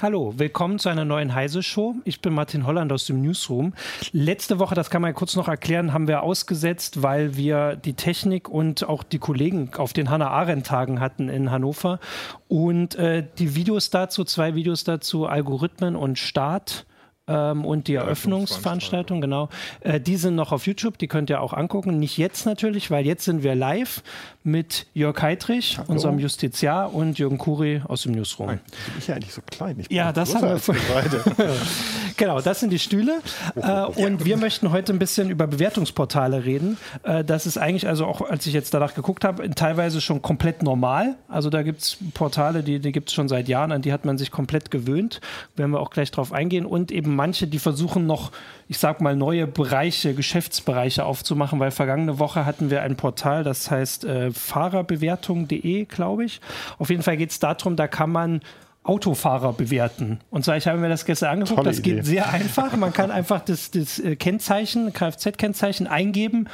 [0.00, 1.96] Hallo, willkommen zu einer neuen Heise-Show.
[2.04, 3.74] Ich bin Martin Holland aus dem Newsroom.
[4.12, 8.48] Letzte Woche, das kann man kurz noch erklären, haben wir ausgesetzt, weil wir die Technik
[8.48, 11.98] und auch die Kollegen auf den Hannah-Arendt-Tagen hatten in Hannover.
[12.46, 16.86] Und äh, die Videos dazu, zwei Videos dazu, Algorithmen und Staat
[17.28, 19.48] ähm, und die Eröffnungsveranstaltung, genau.
[19.80, 21.98] Äh, die sind noch auf YouTube, die könnt ihr auch angucken.
[21.98, 24.02] Nicht jetzt natürlich, weil jetzt sind wir live
[24.48, 25.92] mit Jörg Heidrich, Hallo.
[25.92, 28.48] unserem Justiziar, und Jürgen Kuri aus dem Newsroom.
[28.48, 29.76] Nein, bin ich ja eigentlich so klein.
[29.78, 31.22] Ich ja, das haben wir beide.
[32.16, 33.20] genau, das sind die Stühle.
[33.56, 36.78] Äh, und wir möchten heute ein bisschen über Bewertungsportale reden.
[37.02, 40.62] Äh, das ist eigentlich, also auch als ich jetzt danach geguckt habe, teilweise schon komplett
[40.62, 41.16] normal.
[41.28, 44.04] Also da gibt es Portale, die, die gibt es schon seit Jahren, an die hat
[44.04, 45.20] man sich komplett gewöhnt.
[45.56, 46.64] Werden wir auch gleich drauf eingehen.
[46.64, 48.32] Und eben manche, die versuchen noch,
[48.68, 53.70] ich sag mal, neue Bereiche, Geschäftsbereiche aufzumachen, weil vergangene Woche hatten wir ein Portal, das
[53.70, 56.40] heißt äh, fahrerbewertung.de, glaube ich.
[56.78, 58.40] Auf jeden Fall geht es darum, da kann man
[58.84, 60.20] Autofahrer bewerten.
[60.30, 61.96] Und zwar, ich habe mir das gestern angeguckt, Tolle das Idee.
[61.96, 62.74] geht sehr einfach.
[62.76, 66.48] Man kann einfach das, das äh, Kennzeichen, Kfz-Kennzeichen eingeben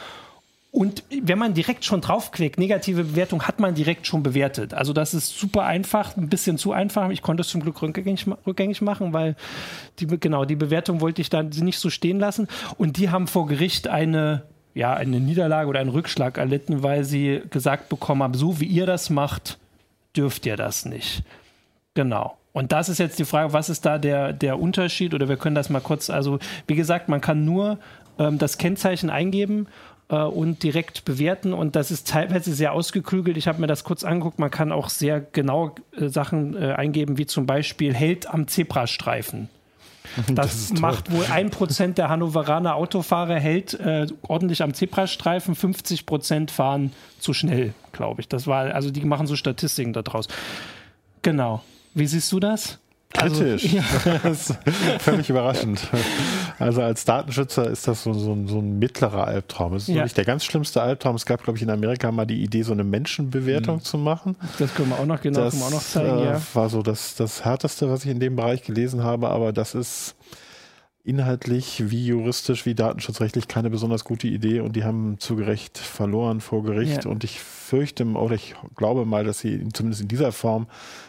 [0.74, 4.74] und wenn man direkt schon draufklickt, negative Bewertung hat man direkt schon bewertet.
[4.74, 7.10] Also das ist super einfach, ein bisschen zu einfach.
[7.10, 9.36] Ich konnte es zum Glück rückgängig, rückgängig machen, weil
[10.00, 12.48] die, genau, die Bewertung wollte ich dann nicht so stehen lassen.
[12.76, 14.42] Und die haben vor Gericht eine,
[14.74, 18.86] ja, eine Niederlage oder einen Rückschlag erlitten, weil sie gesagt bekommen haben, so wie ihr
[18.86, 19.58] das macht,
[20.16, 21.22] dürft ihr das nicht.
[21.94, 22.36] Genau.
[22.52, 25.14] Und das ist jetzt die Frage, was ist da der, der Unterschied?
[25.14, 27.78] Oder wir können das mal kurz, also wie gesagt, man kann nur
[28.18, 29.66] ähm, das Kennzeichen eingeben
[30.08, 31.52] äh, und direkt bewerten.
[31.52, 33.36] Und das ist teilweise sehr ausgeklügelt.
[33.36, 34.38] Ich habe mir das kurz angeguckt.
[34.38, 39.48] Man kann auch sehr genau äh, Sachen äh, eingeben, wie zum Beispiel hält am Zebrastreifen.
[40.34, 46.06] Das, das macht wohl ein Prozent der Hannoveraner Autofahrer hält äh, ordentlich am Zebrastreifen, 50
[46.06, 48.28] Prozent fahren zu schnell, glaube ich.
[48.28, 50.28] Das war, also die machen so Statistiken daraus.
[51.22, 51.62] Genau.
[51.94, 52.78] Wie siehst du das?
[53.14, 53.76] Kritisch.
[53.76, 54.18] Also, ja.
[54.22, 54.58] das ist
[54.98, 55.88] völlig überraschend.
[56.58, 59.74] Also als Datenschützer ist das so, so, so ein mittlerer Albtraum.
[59.74, 60.02] Es ist ja.
[60.02, 61.14] nicht der ganz schlimmste Albtraum.
[61.14, 63.82] Es gab, glaube ich, in Amerika mal die Idee, so eine Menschenbewertung mhm.
[63.82, 64.36] zu machen.
[64.58, 66.18] Das können wir auch noch genau das, auch noch zeigen.
[66.18, 66.42] Äh, ja.
[66.54, 70.16] war so das, das Härteste, was ich in dem Bereich gelesen habe, aber das ist
[71.04, 76.40] inhaltlich wie juristisch wie datenschutzrechtlich keine besonders gute Idee und die haben zu Gerecht verloren
[76.40, 77.10] vor Gericht ja.
[77.10, 80.66] und ich fürchte oder ich glaube mal, dass sie zumindest in dieser Form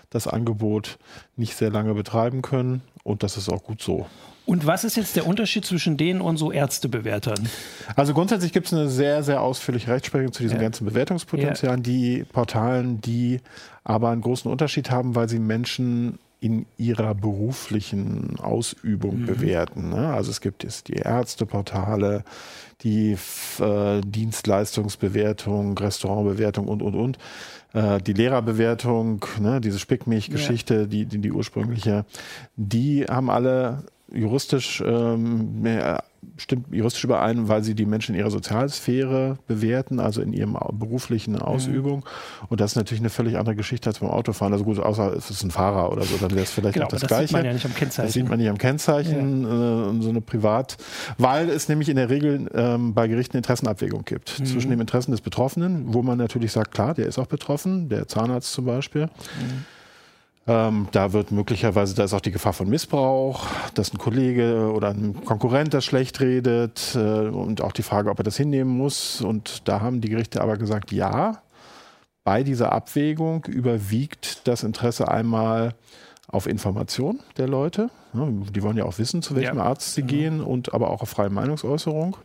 [0.09, 0.99] das Angebot
[1.37, 4.05] nicht sehr lange betreiben können und das ist auch gut so.
[4.45, 7.49] Und was ist jetzt der Unterschied zwischen denen und so Ärztebewertern?
[7.95, 10.61] Also grundsätzlich gibt es eine sehr, sehr ausführliche Rechtsprechung zu diesen ja.
[10.61, 11.83] ganzen Bewertungspotenzialen, ja.
[11.83, 13.39] die Portalen, die
[13.83, 19.25] aber einen großen Unterschied haben, weil sie Menschen in ihrer beruflichen Ausübung mhm.
[19.25, 19.89] bewerten.
[19.89, 20.13] Ne?
[20.13, 22.23] Also es gibt jetzt die Ärzteportale,
[22.81, 23.17] die
[23.59, 27.17] äh, Dienstleistungsbewertung, Restaurantbewertung und, und, und.
[27.73, 30.85] Äh, die Lehrerbewertung, ne, diese Spickmilch-Geschichte, ja.
[30.85, 32.05] die, die, die ursprüngliche,
[32.55, 35.63] die haben alle juristisch ähm,
[36.37, 41.33] stimmt juristisch überein, weil sie die Menschen in ihrer Sozialsphäre bewerten, also in ihrem beruflichen
[41.33, 41.41] mhm.
[41.41, 41.99] Ausübung.
[41.99, 42.47] Mhm.
[42.49, 44.53] Und das ist natürlich eine völlig andere Geschichte als beim Autofahren.
[44.53, 47.01] Also gut, außer es ist ein Fahrer oder so, dann wäre es vielleicht genau, das,
[47.01, 47.23] das Gleiche.
[47.23, 48.07] Das sieht man ja nicht am Kennzeichen.
[48.07, 49.91] Das sieht man nicht am Kennzeichen, ja.
[49.91, 50.77] äh, so eine Privat,
[51.17, 54.45] weil es nämlich in der Regel ähm, bei Gerichten Interessenabwägung gibt mhm.
[54.45, 58.07] zwischen dem Interesse des Betroffenen, wo man natürlich sagt, klar, der ist auch betroffen, der
[58.07, 59.05] Zahnarzt zum Beispiel.
[59.05, 59.65] Mhm
[60.47, 64.89] ähm, da wird möglicherweise, da ist auch die Gefahr von Missbrauch, dass ein Kollege oder
[64.89, 69.21] ein Konkurrent das schlecht redet äh, und auch die Frage, ob er das hinnehmen muss.
[69.21, 71.41] Und da haben die Gerichte aber gesagt, ja,
[72.23, 75.73] bei dieser Abwägung überwiegt das Interesse einmal
[76.27, 77.89] auf Information der Leute.
[78.13, 79.63] Die wollen ja auch wissen, zu welchem ja.
[79.63, 80.07] Arzt sie mhm.
[80.07, 82.17] gehen und aber auch auf freie Meinungsäußerung.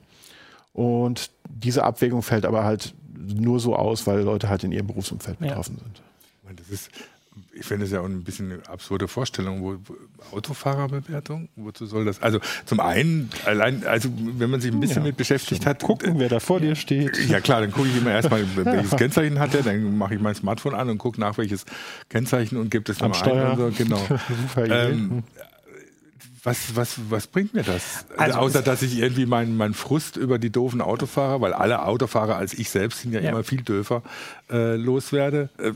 [0.72, 5.38] Und diese Abwägung fällt aber halt nur so aus, weil Leute halt in ihrem Berufsumfeld
[5.38, 5.84] betroffen ja.
[5.84, 6.58] sind.
[6.58, 6.91] Das ist
[7.60, 12.06] ich finde es ja auch ein bisschen eine absurde Vorstellung, wo, wo, Autofahrerbewertung, wozu soll
[12.06, 12.23] das?
[12.23, 15.82] Also zum einen, allein, also wenn man sich ein bisschen ja, mit beschäftigt hat.
[15.82, 17.19] Gucken, wer da vor dir steht.
[17.29, 20.35] Ja klar, dann gucke ich immer erstmal, welches Kennzeichen hat er, dann mache ich mein
[20.35, 21.67] Smartphone an und gucke nach, welches
[22.08, 23.56] Kennzeichen und gebe das dann ein.
[23.58, 23.73] So.
[23.76, 24.00] Genau.
[24.56, 25.23] ähm,
[26.43, 28.06] was, was, was bringt mir das?
[28.17, 32.37] Also Außer, dass ich irgendwie meinen mein Frust über die doofen Autofahrer, weil alle Autofahrer
[32.37, 33.31] als ich selbst sind ja, ja.
[33.31, 34.02] immer viel döfer,
[34.50, 35.50] äh, loswerde.
[35.58, 35.73] Äh,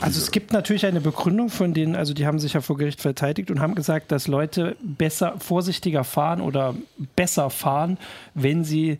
[0.00, 3.00] also es gibt natürlich eine Begründung von denen, also die haben sich ja vor Gericht
[3.00, 6.74] verteidigt und haben gesagt, dass Leute besser, vorsichtiger fahren oder
[7.16, 7.98] besser fahren,
[8.34, 8.98] wenn sie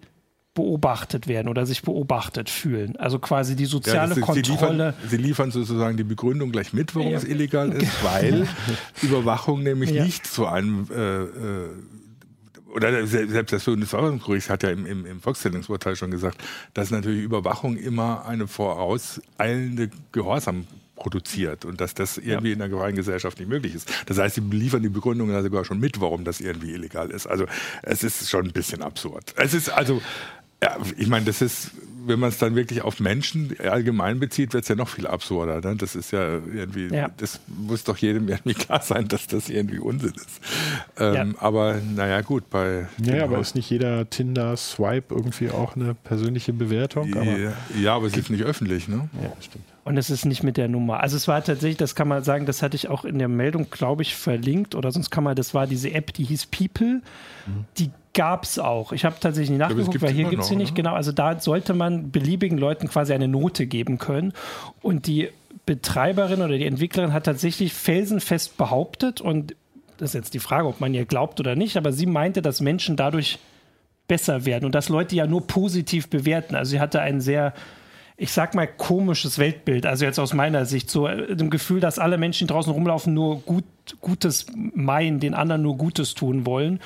[0.54, 2.96] beobachtet werden oder sich beobachtet fühlen.
[2.96, 4.44] Also quasi die soziale ja, ist, Kontrolle.
[4.46, 7.18] Sie liefern, sie liefern, sozusagen die Begründung gleich mit, warum ja.
[7.18, 8.46] es illegal ist, weil
[9.02, 10.04] Überwachung nämlich ja.
[10.04, 11.68] nicht zu einem äh, äh,
[12.74, 16.42] oder selbst das Bundesverfassungsgericht hat ja im, im, im Volkszählungsurteil schon gesagt,
[16.74, 20.66] dass natürlich Überwachung immer eine vorauseilende Gehorsamkeit
[20.96, 22.52] produziert und dass das irgendwie ja.
[22.54, 23.90] in der freien Gesellschaft nicht möglich ist.
[24.06, 27.26] Das heißt, sie liefern die Begründung ja sogar schon mit, warum das irgendwie illegal ist.
[27.26, 27.46] Also
[27.82, 29.34] es ist schon ein bisschen absurd.
[29.36, 30.00] Es ist also,
[30.62, 31.72] ja, ich meine, das ist
[32.06, 35.60] wenn man es dann wirklich auf Menschen allgemein bezieht, wird es ja noch viel absurder.
[35.60, 35.76] Ne?
[35.76, 37.10] Das ist ja irgendwie, ja.
[37.16, 40.40] das muss doch jedem irgendwie klar sein, dass das irgendwie Unsinn ist.
[40.98, 41.26] Ähm, ja.
[41.38, 42.86] Aber naja, gut, bei.
[43.02, 47.14] Ja, aber ist nicht jeder Tinder-Swipe irgendwie auch eine persönliche Bewertung?
[47.14, 49.08] Aber ja, ja, aber es ist nicht öffentlich, ne?
[49.22, 49.64] Ja, stimmt.
[49.84, 51.00] Und es ist nicht mit der Nummer.
[51.00, 53.68] Also es war tatsächlich, das kann man sagen, das hatte ich auch in der Meldung,
[53.70, 57.02] glaube ich, verlinkt oder sonst kann man, das war diese App, die hieß People.
[57.46, 57.64] Mhm.
[57.76, 58.92] Die gab es auch.
[58.92, 60.74] Ich habe tatsächlich nicht nachgeguckt, weil hier gibt es sie nicht.
[60.74, 64.32] Genau, also da sollte man beliebigen Leuten quasi eine Note geben können.
[64.80, 65.28] Und die
[65.66, 69.54] Betreiberin oder die Entwicklerin hat tatsächlich felsenfest behauptet, und
[69.98, 72.60] das ist jetzt die Frage, ob man ihr glaubt oder nicht, aber sie meinte, dass
[72.60, 73.38] Menschen dadurch
[74.06, 76.54] besser werden und dass Leute ja nur positiv bewerten.
[76.54, 77.52] Also sie hatte ein sehr
[78.16, 79.86] ich sag mal, komisches Weltbild.
[79.86, 83.12] Also jetzt aus meiner Sicht, so äh, dem Gefühl, dass alle Menschen, die draußen rumlaufen,
[83.12, 83.64] nur gut,
[84.00, 86.80] Gutes meinen, den anderen nur Gutes tun wollen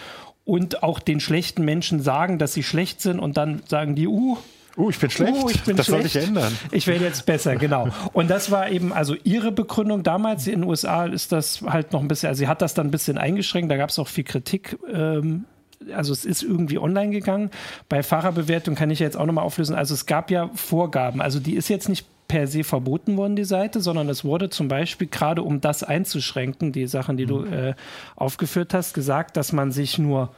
[0.49, 4.39] und auch den schlechten Menschen sagen, dass sie schlecht sind und dann sagen die, uh,
[4.77, 5.35] Uh, ich bin schlecht.
[5.35, 6.03] Uh, ich bin das schlecht.
[6.05, 6.57] sollte ich ändern.
[6.71, 7.89] Ich werde jetzt besser, genau.
[8.13, 10.47] Und das war eben also ihre Begründung damals.
[10.47, 12.91] In den USA ist das halt noch ein bisschen, also sie hat das dann ein
[12.93, 13.73] bisschen eingeschränkt.
[13.73, 14.79] Da gab es auch viel Kritik.
[14.89, 15.47] Ähm,
[15.93, 17.51] also es ist irgendwie online gegangen.
[17.89, 19.75] Bei Fahrerbewertung kann ich jetzt auch nochmal auflösen.
[19.75, 21.21] Also es gab ja Vorgaben.
[21.21, 24.69] Also die ist jetzt nicht per se verboten worden, die Seite, sondern es wurde zum
[24.69, 27.53] Beispiel gerade um das einzuschränken, die Sachen, die du mhm.
[27.53, 27.75] äh,
[28.15, 30.31] aufgeführt hast, gesagt, dass man sich nur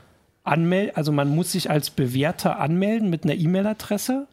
[0.44, 4.26] anmeldet, also man muss sich als Bewerter anmelden mit einer E-Mail-Adresse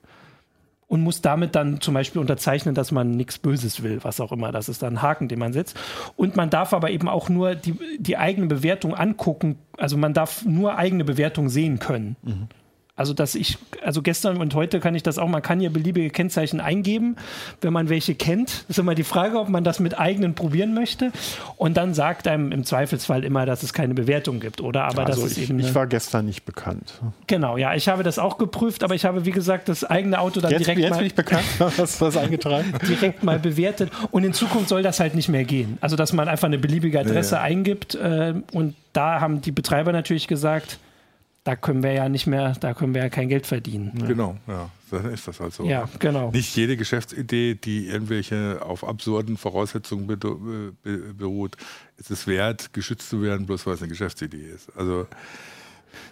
[0.88, 4.52] und muss damit dann zum Beispiel unterzeichnen, dass man nichts Böses will, was auch immer.
[4.52, 5.78] Das ist dann ein Haken, den man setzt.
[6.16, 9.58] Und man darf aber eben auch nur die, die eigene Bewertung angucken.
[9.78, 12.16] Also man darf nur eigene Bewertung sehen können.
[12.22, 12.48] Mhm.
[12.98, 16.10] Also, dass ich, also gestern und heute kann ich das auch, man kann hier beliebige
[16.10, 17.16] Kennzeichen eingeben,
[17.62, 18.66] wenn man welche kennt.
[18.70, 21.12] ist immer die Frage, ob man das mit eigenen probieren möchte.
[21.58, 24.86] Und dann sagt einem im Zweifelsfall immer, dass es keine Bewertung gibt, oder?
[24.86, 25.60] Aber also das ist ich, eben.
[25.60, 27.00] Ich war gestern nicht bekannt.
[27.28, 30.42] Genau, ja, ich habe das auch geprüft, aber ich habe, wie gesagt, das eigene Auto
[30.42, 31.04] dann jetzt, direkt jetzt mal.
[31.04, 31.46] Jetzt bin ich bekannt,
[31.78, 32.74] was, was eingetragen.
[32.88, 33.92] direkt mal bewertet.
[34.10, 35.78] Und in Zukunft soll das halt nicht mehr gehen.
[35.82, 37.42] Also, dass man einfach eine beliebige Adresse ja.
[37.42, 37.94] eingibt.
[37.94, 40.80] Äh, und da haben die Betreiber natürlich gesagt,
[41.48, 44.04] da können wir ja nicht mehr, da können wir ja kein Geld verdienen.
[44.06, 45.64] Genau, ja, dann ist das halt so.
[45.64, 46.30] Ja, genau.
[46.32, 50.08] Nicht jede Geschäftsidee, die irgendwelche auf absurden Voraussetzungen
[51.18, 51.56] beruht,
[51.96, 54.76] ist es wert, geschützt zu werden, bloß weil es eine Geschäftsidee ist.
[54.76, 55.08] Also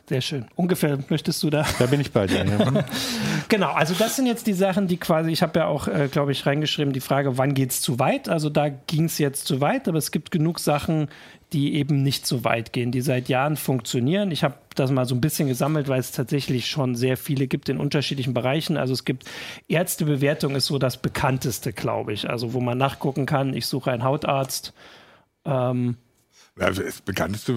[0.07, 0.45] sehr schön.
[0.55, 1.65] Ungefähr möchtest du da?
[1.79, 2.45] Da bin ich bei dir.
[2.45, 2.85] Ja.
[3.49, 6.31] genau, also das sind jetzt die Sachen, die quasi, ich habe ja auch, äh, glaube
[6.31, 8.29] ich, reingeschrieben, die Frage, wann geht es zu weit?
[8.29, 11.07] Also da ging es jetzt zu weit, aber es gibt genug Sachen,
[11.53, 14.29] die eben nicht so weit gehen, die seit Jahren funktionieren.
[14.31, 17.69] Ich habe das mal so ein bisschen gesammelt, weil es tatsächlich schon sehr viele gibt
[17.69, 18.77] in unterschiedlichen Bereichen.
[18.77, 19.23] Also es gibt
[19.67, 22.29] Ärztebewertung ist so das bekannteste, glaube ich.
[22.29, 24.73] Also wo man nachgucken kann, ich suche einen Hautarzt.
[25.45, 25.97] Ähm,
[26.57, 27.53] ja, das Bekannteste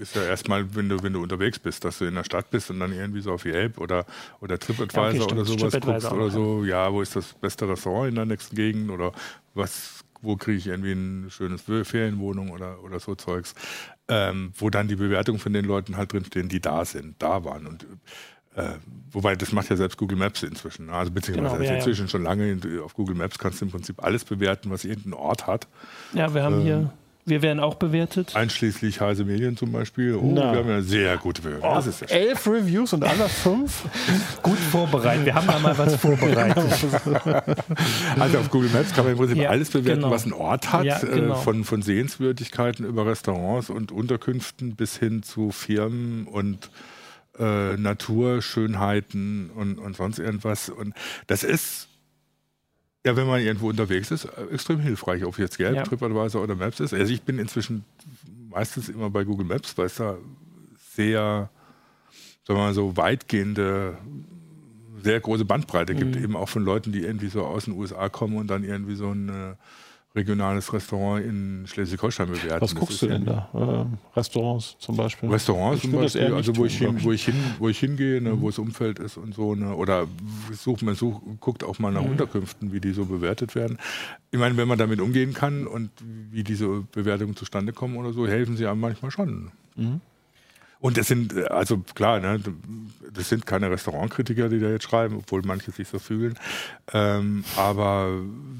[0.00, 2.70] ist ja erstmal, wenn du, wenn du unterwegs bist, dass du in der Stadt bist
[2.70, 4.06] und dann irgendwie so auf Yelp oder,
[4.40, 8.08] oder TripAdvisor ja, okay, oder sowas guckst oder so, ja, wo ist das beste Restaurant
[8.08, 9.12] in der nächsten Gegend oder
[9.54, 13.54] was wo kriege ich irgendwie ein schönes Ferienwohnung oder, oder so Zeugs,
[14.08, 17.66] ähm, wo dann die Bewertungen von den Leuten halt drinstehen, die da sind, da waren.
[17.66, 17.86] Und
[18.56, 18.72] äh,
[19.12, 20.86] wobei das macht ja selbst Google Maps inzwischen.
[20.86, 20.92] Ne?
[20.92, 22.08] Also beziehungsweise genau, ja, inzwischen ja.
[22.08, 25.68] schon lange auf Google Maps kannst du im Prinzip alles bewerten, was irgendein Ort hat.
[26.12, 26.92] Ja, wir haben ähm, hier
[27.28, 28.34] wir werden auch bewertet.
[28.34, 30.14] Einschließlich Heise Medien zum Beispiel.
[30.14, 31.82] Oh, wir haben ja sehr gute Bewertungen.
[31.84, 33.84] Oh, ja elf Reviews und alle fünf.
[34.42, 35.26] Gut vorbereitet.
[35.26, 36.64] Wir haben da mal was vorbereitet.
[38.18, 40.12] also auf Google Maps kann man im Prinzip ja, alles bewerten, genau.
[40.12, 40.84] was ein Ort hat.
[40.84, 41.34] Ja, äh, genau.
[41.34, 46.70] von, von Sehenswürdigkeiten über Restaurants und Unterkünften bis hin zu Firmen und
[47.38, 50.68] äh, Naturschönheiten und, und sonst irgendwas.
[50.68, 50.94] Und
[51.26, 51.87] das ist
[53.06, 55.82] ja, wenn man irgendwo unterwegs ist, äh, extrem hilfreich, ob jetzt Gelb, ja.
[55.82, 56.92] TripAdvisor oder Maps ist.
[56.92, 57.84] Also ich bin inzwischen
[58.50, 60.16] meistens immer bei Google Maps, weil es da
[60.94, 61.50] sehr,
[62.46, 63.98] sagen wir mal so, weitgehende,
[65.02, 65.98] sehr große Bandbreite mhm.
[65.98, 68.96] gibt, eben auch von Leuten, die irgendwie so aus den USA kommen und dann irgendwie
[68.96, 69.54] so ein äh,
[70.18, 72.60] regionales Restaurant in Schleswig-Holstein bewerten.
[72.60, 73.48] Was guckst du denn da?
[73.54, 75.28] Äh, Restaurants zum Beispiel?
[75.30, 78.34] Restaurants zum Beispiel, also wo, tun, ich hin, wo, ich hin, wo ich hingehe, ne,
[78.34, 78.40] mhm.
[78.42, 79.54] wo das Umfeld ist und so.
[79.54, 80.06] Ne, oder
[80.52, 82.10] sucht man such, guckt auch mal nach mhm.
[82.10, 83.78] Unterkünften, wie die so bewertet werden.
[84.30, 85.90] Ich meine, wenn man damit umgehen kann und
[86.30, 89.52] wie diese Bewertungen zustande kommen oder so, helfen sie einem manchmal schon.
[89.76, 90.00] Mhm.
[90.80, 92.40] Und es sind, äh, also klar, ne,
[93.12, 96.38] das sind keine Restaurantkritiker, die da jetzt schreiben, obwohl manche sich so fühlen.
[96.92, 98.10] Ähm, aber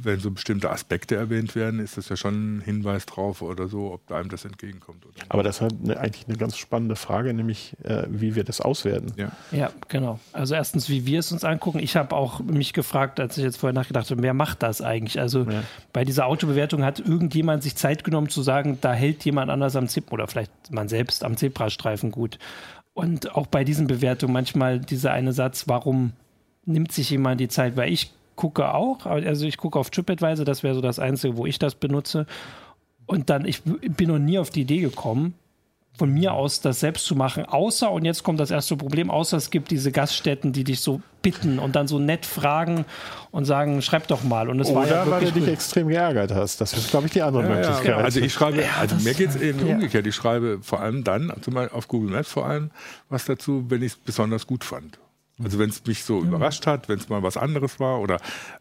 [0.03, 3.93] wenn so bestimmte Aspekte erwähnt werden, ist das ja schon ein Hinweis drauf oder so,
[3.93, 5.05] ob einem das entgegenkommt.
[5.29, 9.13] aber das ist eine, eigentlich eine ganz spannende Frage, nämlich äh, wie wir das auswerten.
[9.17, 9.33] Ja.
[9.53, 10.19] ja, genau.
[10.33, 11.79] Also erstens, wie wir es uns angucken.
[11.79, 15.21] Ich habe auch mich gefragt, als ich jetzt vorher nachgedacht habe, wer macht das eigentlich?
[15.21, 15.63] Also ja.
[15.93, 19.89] bei dieser Autobewertung hat irgendjemand sich Zeit genommen zu sagen, da hält jemand anders am
[19.89, 22.39] Zip oder vielleicht man selbst am Zebrastreifen gut.
[22.95, 26.13] Und auch bei diesen Bewertungen manchmal dieser eine Satz, warum
[26.65, 27.77] nimmt sich jemand die Zeit?
[27.77, 31.47] Weil ich gucke auch, also ich gucke auf TripAdvisor, das wäre so das Einzige, wo
[31.47, 32.27] ich das benutze.
[33.07, 35.35] Und dann, ich bin noch nie auf die Idee gekommen,
[35.99, 39.37] von mir aus das selbst zu machen, außer, und jetzt kommt das erste Problem, außer
[39.37, 42.85] es gibt diese Gaststätten, die dich so bitten und dann so nett fragen
[43.33, 44.49] und sagen, schreib doch mal.
[44.49, 46.61] Und es Oder war ja weil du dich extrem geärgert hast.
[46.61, 47.87] Das ist, glaube ich, die andere ja, Möglichkeit.
[47.87, 50.07] Ja, also ich schreibe, also mir geht es eben umgekehrt.
[50.07, 52.71] Ich schreibe vor allem dann, zum Beispiel auf Google Maps vor allem,
[53.09, 54.99] was dazu, wenn ich es besonders gut fand.
[55.43, 56.29] Also wenn es mich so mhm.
[56.29, 58.19] überrascht hat, wenn es mal was anderes war oder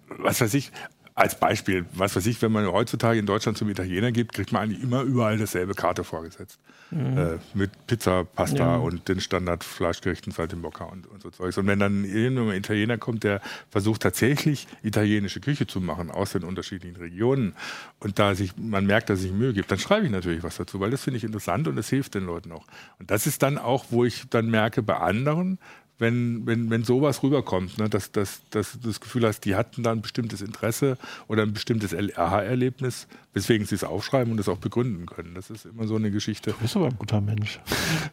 [0.10, 0.72] was weiß ich,
[1.18, 4.62] als Beispiel, was weiß ich, wenn man heutzutage in Deutschland zum Italiener geht, kriegt man
[4.62, 6.60] eigentlich immer überall dasselbe Karte vorgesetzt.
[6.92, 7.18] Mhm.
[7.18, 8.76] Äh, mit Pizza, Pasta ja.
[8.76, 11.58] und den Standardfleischgerichten, Saltimbocca und, und so Zeugs.
[11.58, 16.44] Und wenn dann irgendein Italiener kommt, der versucht tatsächlich italienische Küche zu machen aus den
[16.44, 17.56] unterschiedlichen Regionen
[18.00, 20.58] und da sich, man merkt, dass es sich Mühe gibt, dann schreibe ich natürlich was
[20.58, 22.68] dazu, weil das finde ich interessant und es hilft den Leuten auch.
[23.00, 25.58] Und das ist dann auch, wo ich dann merke, bei anderen
[26.00, 29.84] wenn, wenn, wenn sowas rüberkommt, ne, dass, dass, dass du das Gefühl hast, die hatten
[29.84, 34.58] da ein bestimmtes Interesse oder ein bestimmtes Aha-Erlebnis, weswegen sie es aufschreiben und es auch
[34.58, 35.34] begründen können.
[35.34, 36.52] Das ist immer so eine Geschichte.
[36.52, 37.60] Du bist aber ein guter Mensch.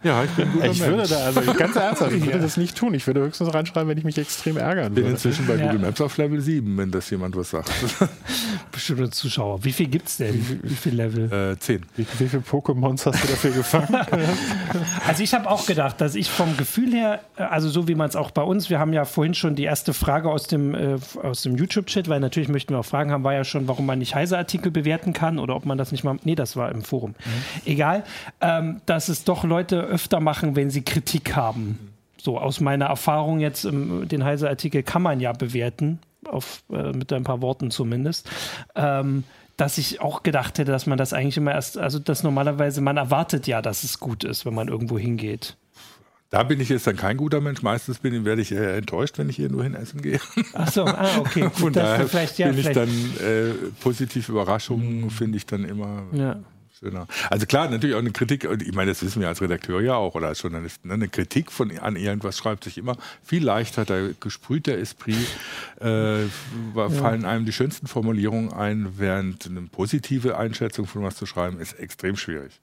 [0.02, 0.92] Ja, ich bin ein guter ich Mensch.
[0.92, 2.94] Würde da, also ganz ernsthaft, ich würde das nicht tun.
[2.94, 5.00] Ich würde höchstens reinschreiben, wenn ich mich extrem ärgern würde.
[5.00, 5.66] Ich bin inzwischen bei ja.
[5.66, 7.70] Google Maps auf Level 7, wenn das jemand was sagt.
[8.72, 9.62] Bestimmte Zuschauer.
[9.64, 10.34] Wie viel gibt es denn?
[10.34, 11.32] Wie, wie viel Level?
[11.32, 11.84] Äh, zehn.
[11.96, 13.94] Wie, wie viele Pokémons hast du dafür gefangen?
[15.06, 18.08] also ich habe auch gedacht, dass ich vom Gefühl her, äh, also so wie man
[18.08, 20.96] es auch bei uns, wir haben ja vorhin schon die erste Frage aus dem, äh,
[21.22, 23.98] aus dem YouTube-Chat, weil natürlich möchten wir auch Fragen haben, war ja schon, warum man
[23.98, 27.10] nicht Heise-Artikel bewerten kann oder ob man das nicht mal, nee, das war im Forum.
[27.10, 27.66] Mhm.
[27.66, 28.04] Egal,
[28.40, 31.90] ähm, dass es doch Leute öfter machen, wenn sie Kritik haben.
[32.16, 37.12] So aus meiner Erfahrung jetzt, ähm, den Heise-Artikel kann man ja bewerten, auf, äh, mit
[37.12, 38.30] ein paar Worten zumindest.
[38.74, 39.24] Ähm,
[39.56, 42.96] dass ich auch gedacht hätte, dass man das eigentlich immer erst, also dass normalerweise man
[42.96, 45.56] erwartet ja, dass es gut ist, wenn man irgendwo hingeht.
[46.30, 47.62] Da bin ich jetzt dann kein guter Mensch.
[47.62, 50.18] Meistens bin, werde ich eher enttäuscht, wenn ich irgendwo hin essen gehe.
[50.52, 51.48] Ach so, ah, okay.
[51.54, 55.10] Von daher vielleicht, ja, bin ich dann äh, positive Überraschungen, mhm.
[55.10, 56.40] finde ich dann immer ja.
[56.80, 57.06] schöner.
[57.30, 60.16] Also klar, natürlich auch eine Kritik, ich meine, das wissen wir als Redakteur ja auch
[60.16, 60.94] oder als Journalisten, ne?
[60.94, 65.28] eine Kritik von an irgendwas schreibt sich immer viel leichter, da gesprüht der Esprit,
[65.78, 66.24] äh,
[66.74, 67.28] fallen ja.
[67.28, 72.16] einem die schönsten Formulierungen ein, während eine positive Einschätzung von was zu schreiben, ist extrem
[72.16, 72.60] schwierig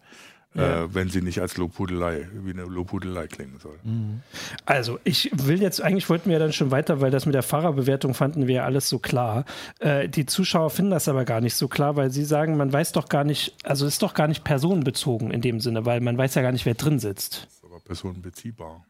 [0.53, 0.83] ja.
[0.83, 3.77] äh, wenn sie nicht als Lobhudelei, wie eine Lobhudelei klingen soll.
[3.83, 4.21] Mhm.
[4.65, 7.43] Also ich will jetzt, eigentlich wollten wir ja dann schon weiter, weil das mit der
[7.43, 9.45] Fahrerbewertung fanden wir ja alles so klar.
[9.79, 12.91] Äh, die Zuschauer finden das aber gar nicht so klar, weil sie sagen, man weiß
[12.91, 16.35] doch gar nicht, also ist doch gar nicht personenbezogen in dem Sinne, weil man weiß
[16.35, 17.45] ja gar nicht, wer drin sitzt.
[17.45, 18.85] Das ist aber personenbeziehbar.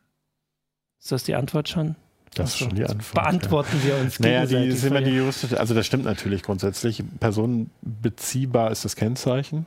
[0.99, 1.95] Ist das die Antwort schon?
[2.35, 3.13] Das ist schon die Antwort.
[3.13, 3.87] Beantworten ja.
[3.87, 7.03] wir uns Naja, die ist immer die juristische, also das stimmt natürlich grundsätzlich.
[7.19, 9.65] Personenbeziehbar ist das Kennzeichen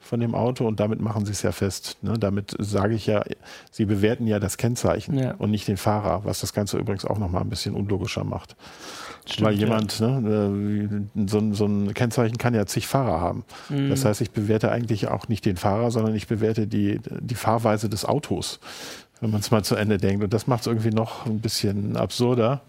[0.00, 1.98] von dem Auto und damit machen sie es ja fest.
[2.00, 2.14] Ne?
[2.18, 3.22] Damit sage ich ja,
[3.70, 5.34] sie bewerten ja das Kennzeichen ja.
[5.34, 8.56] und nicht den Fahrer, was das Ganze übrigens auch nochmal ein bisschen unlogischer macht.
[9.28, 10.20] Stimmt, Weil jemand, ja.
[10.20, 13.44] ne, äh, so, so, ein Kennzeichen kann ja zig Fahrer haben.
[13.68, 13.90] Mhm.
[13.90, 17.88] Das heißt, ich bewerte eigentlich auch nicht den Fahrer, sondern ich bewerte die, die Fahrweise
[17.88, 18.60] des Autos,
[19.20, 20.22] wenn man es mal zu Ende denkt.
[20.22, 22.60] Und das macht es irgendwie noch ein bisschen absurder.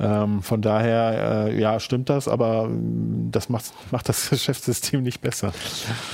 [0.00, 5.20] Ähm, von daher, äh, ja, stimmt das, aber ähm, das macht, macht das Geschäftssystem nicht
[5.20, 5.52] besser.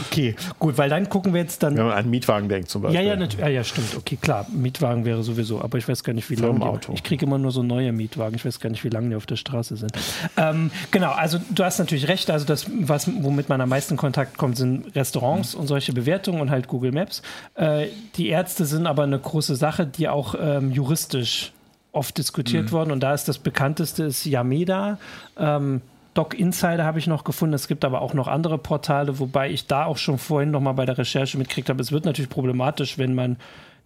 [0.06, 1.76] Okay, gut, weil dann gucken wir jetzt dann.
[1.76, 3.00] Wenn man an Mietwagen denkt zum Beispiel.
[3.00, 3.40] Ja, ja, natürlich.
[3.40, 3.96] Ja, ja, stimmt.
[3.96, 4.46] Okay, klar.
[4.52, 6.60] Mietwagen wäre sowieso, aber ich weiß gar nicht, wie lange.
[6.60, 6.92] Auto.
[6.92, 8.34] Ich kriege immer nur so neue Mietwagen.
[8.34, 9.92] Ich weiß gar nicht, wie lange die auf der Straße sind.
[10.36, 12.30] Ähm, genau, also du hast natürlich recht.
[12.30, 15.60] Also das, was, womit man am meisten Kontakt kommt, sind Restaurants mhm.
[15.60, 17.22] und solche Bewertungen und halt Google Maps.
[17.54, 21.52] Äh, die Ärzte sind aber eine große Sache, die auch ähm, juristisch
[21.92, 22.72] oft diskutiert mhm.
[22.72, 24.98] worden und da ist das bekannteste ist Yameda.
[25.38, 25.80] Ähm,
[26.14, 27.54] Doc Insider habe ich noch gefunden.
[27.54, 30.72] Es gibt aber auch noch andere Portale, wobei ich da auch schon vorhin noch mal
[30.72, 33.36] bei der Recherche mitgekriegt habe, es wird natürlich problematisch, wenn man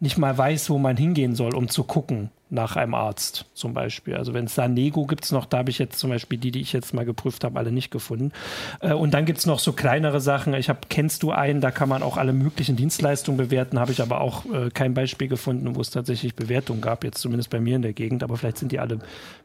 [0.00, 4.14] nicht mal weiß, wo man hingehen soll, um zu gucken nach einem Arzt zum Beispiel.
[4.14, 6.52] Also wenn es da Nego gibt es noch, da habe ich jetzt zum Beispiel die,
[6.52, 8.32] die ich jetzt mal geprüft habe, alle nicht gefunden.
[8.80, 10.54] Äh, und dann gibt es noch so kleinere Sachen.
[10.54, 14.00] Ich habe, kennst du einen, da kann man auch alle möglichen Dienstleistungen bewerten, habe ich
[14.00, 17.76] aber auch äh, kein Beispiel gefunden, wo es tatsächlich Bewertungen gab, jetzt zumindest bei mir
[17.76, 19.00] in der Gegend, aber vielleicht sind die alle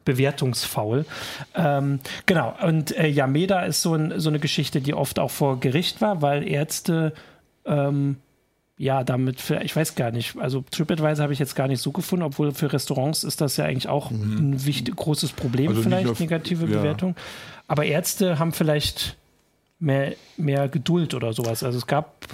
[0.06, 1.06] bewertungsfaul.
[1.56, 5.60] Ähm, genau, und äh, Yameda ist so, ein, so, eine Geschichte, die oft auch vor
[5.60, 7.14] Gericht war, weil Ärzte
[7.66, 8.18] ähm,
[8.80, 11.92] ja, damit, für, ich weiß gar nicht, also TripAdvisor habe ich jetzt gar nicht so
[11.92, 14.52] gefunden, obwohl für Restaurants ist das ja eigentlich auch mhm.
[14.52, 16.78] ein wichtig, großes Problem, also vielleicht, auf, negative ja.
[16.78, 17.14] Bewertung.
[17.68, 19.18] Aber Ärzte haben vielleicht
[19.80, 21.62] mehr, mehr Geduld oder sowas.
[21.62, 22.26] Also es gab.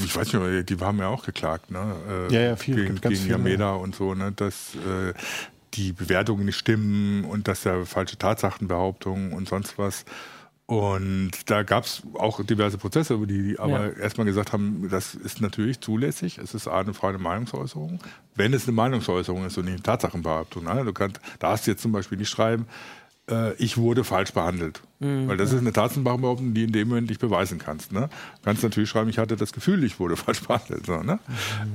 [0.00, 1.94] Ich weiß nicht, die haben ja auch geklagt, ne?
[2.28, 3.74] Äh, ja, ja, viel, gegen, gegen viel, Yameda ja.
[3.74, 4.32] und so, ne?
[4.32, 5.14] Dass äh,
[5.74, 10.04] die Bewertungen nicht stimmen und dass da falsche Tatsachenbehauptungen und sonst was.
[10.66, 14.00] Und da gab es auch diverse Prozesse, die aber ja.
[14.00, 16.38] erstmal gesagt haben, das ist natürlich zulässig.
[16.38, 18.00] Es ist eine freie Meinungsäußerung,
[18.34, 20.64] wenn es eine Meinungsäußerung ist und nicht eine Tatsachenbehauptung.
[20.64, 20.84] Ne?
[20.84, 22.66] Du kannst, darfst jetzt zum Beispiel nicht schreiben,
[23.28, 24.80] äh, ich wurde falsch behandelt.
[25.00, 25.28] Mhm.
[25.28, 27.92] Weil das ist eine Tatsachenbehauptung, die in dem Moment nicht beweisen kannst.
[27.92, 28.08] Ne?
[28.36, 30.86] Du kannst natürlich schreiben, ich hatte das Gefühl, ich wurde falsch behandelt.
[30.86, 31.18] So, ne?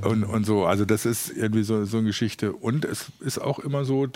[0.01, 0.07] Mhm.
[0.09, 2.53] und, und so, also das ist irgendwie so, so eine Geschichte.
[2.53, 4.07] Und es ist auch immer so,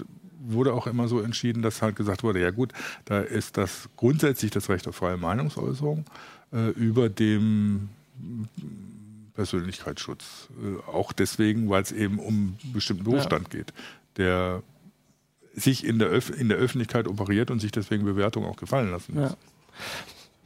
[0.45, 2.73] wurde auch immer so entschieden, dass halt gesagt wurde, ja gut,
[3.05, 6.05] da ist das grundsätzlich das Recht auf freie Meinungsäußerung
[6.51, 7.89] äh, über dem
[9.35, 10.49] Persönlichkeitsschutz.
[10.61, 13.59] Äh, auch deswegen, weil es eben um bestimmten Berufsstand ja.
[13.59, 13.73] geht,
[14.17, 14.63] der
[15.55, 19.15] sich in der, Öf in der Öffentlichkeit operiert und sich deswegen Bewertungen auch gefallen lassen
[19.15, 19.31] muss.
[19.31, 19.37] Ja.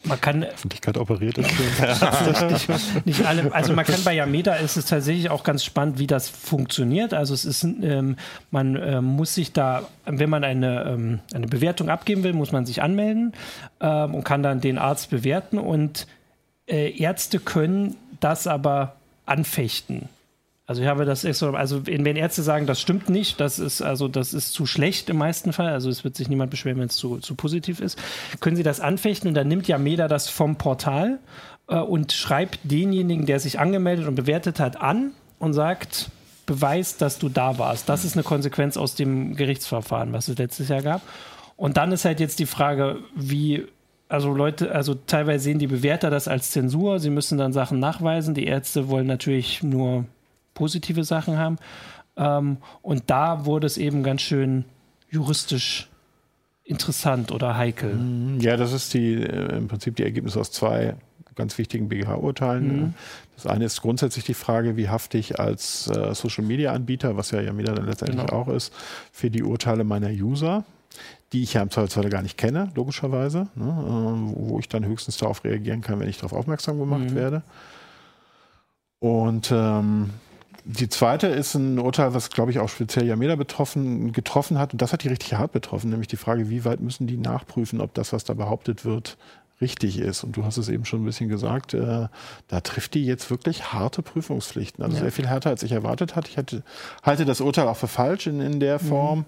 [0.07, 1.49] Man kann Öffentlichkeit operiert ist
[2.69, 6.07] nicht, nicht alle, also man kann bei Yameda ist es tatsächlich auch ganz spannend, wie
[6.07, 7.13] das funktioniert.
[7.13, 8.15] Also es ist, ähm,
[8.51, 12.65] man äh, muss sich da, wenn man eine, ähm, eine Bewertung abgeben will, muss man
[12.65, 13.33] sich anmelden
[13.81, 16.07] ähm, und kann dann den Arzt bewerten und
[16.67, 18.95] äh, Ärzte können das aber
[19.25, 20.09] anfechten.
[20.67, 24.09] Also ich habe das extra, also wenn Ärzte sagen, das stimmt nicht, das ist also
[24.09, 26.97] das ist zu schlecht im meisten Fall, also es wird sich niemand beschweren, wenn es
[26.97, 27.97] zu, zu positiv ist,
[28.41, 31.19] können sie das anfechten und dann nimmt ja Meda das vom Portal
[31.69, 36.11] äh, und schreibt denjenigen, der sich angemeldet und bewertet hat, an und sagt,
[36.45, 37.87] beweist, dass du da warst.
[37.87, 41.01] Das ist eine Konsequenz aus dem Gerichtsverfahren, was es letztes Jahr gab.
[41.55, 43.65] Und dann ist halt jetzt die Frage, wie
[44.09, 48.33] also Leute, also teilweise sehen die Bewerter das als Zensur, sie müssen dann Sachen nachweisen.
[48.33, 50.05] Die Ärzte wollen natürlich nur
[50.57, 51.57] positive Sachen haben.
[52.17, 54.65] Ähm, und da wurde es eben ganz schön
[55.09, 55.87] juristisch
[56.63, 57.93] interessant oder heikel.
[57.93, 58.39] Mhm.
[58.41, 60.95] Ja, das ist die äh, im Prinzip die Ergebnisse aus zwei
[61.35, 62.67] ganz wichtigen BGH-Urteilen.
[62.67, 62.93] Mhm.
[63.35, 67.75] Das eine ist grundsätzlich die Frage, wie hafte ich als äh, Social-Media-Anbieter, was ja Yamida
[67.75, 68.41] dann letztendlich genau.
[68.41, 68.73] auch ist,
[69.11, 70.65] für die Urteile meiner User,
[71.33, 75.17] die ich ja im Zweifelsfall gar nicht kenne, logischerweise, ne, äh, wo ich dann höchstens
[75.17, 77.15] darauf reagieren kann, wenn ich darauf aufmerksam gemacht mhm.
[77.15, 77.43] werde.
[78.99, 80.09] Und ähm,
[80.69, 84.73] die zweite ist ein Urteil, was, glaube ich, auch speziell Yameda betroffen, getroffen hat.
[84.73, 87.79] Und das hat die richtig hart betroffen, nämlich die Frage, wie weit müssen die nachprüfen,
[87.79, 89.17] ob das, was da behauptet wird,
[89.59, 90.23] richtig ist.
[90.23, 92.07] Und du hast es eben schon ein bisschen gesagt, äh,
[92.47, 94.83] da trifft die jetzt wirklich harte Prüfungspflichten.
[94.83, 95.03] Also ja.
[95.03, 96.29] sehr viel härter, als ich erwartet hatte.
[96.29, 96.63] Ich hatte,
[97.01, 99.25] halte das Urteil auch für falsch in, in der mhm, Form.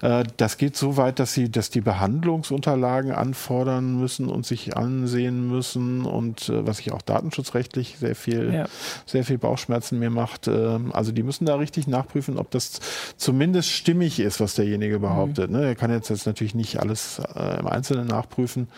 [0.00, 0.20] Okay.
[0.20, 5.48] Äh, das geht so weit, dass sie, dass die Behandlungsunterlagen anfordern müssen und sich ansehen
[5.48, 8.66] müssen und äh, was ich auch datenschutzrechtlich sehr viel, ja.
[9.06, 10.46] sehr viel Bauchschmerzen mir macht.
[10.46, 12.80] Ähm, also die müssen da richtig nachprüfen, ob das
[13.16, 15.50] zumindest stimmig ist, was derjenige behauptet.
[15.50, 15.56] Mhm.
[15.56, 18.68] Er kann jetzt, jetzt natürlich nicht alles äh, im Einzelnen nachprüfen.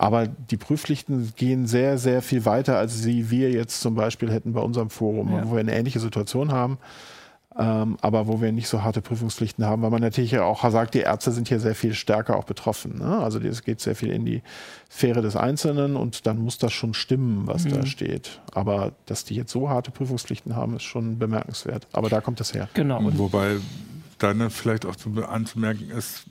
[0.00, 4.54] Aber die Prüfpflichten gehen sehr, sehr viel weiter, als sie wir jetzt zum Beispiel hätten
[4.54, 5.46] bei unserem Forum, ja.
[5.46, 6.78] wo wir eine ähnliche Situation haben.
[7.54, 11.00] Ähm, aber wo wir nicht so harte Prüfungspflichten haben, weil man natürlich auch sagt, die
[11.00, 12.98] Ärzte sind hier sehr viel stärker auch betroffen.
[12.98, 13.18] Ne?
[13.18, 14.40] Also es geht sehr viel in die
[14.90, 17.72] Sphäre des Einzelnen und dann muss das schon stimmen, was mhm.
[17.72, 18.40] da steht.
[18.54, 21.88] Aber dass die jetzt so harte Prüfungspflichten haben, ist schon bemerkenswert.
[21.92, 22.70] Aber da kommt das her.
[22.72, 23.00] Genau.
[23.00, 23.56] Und wobei
[24.16, 24.94] dann vielleicht auch
[25.28, 26.24] anzumerken ist,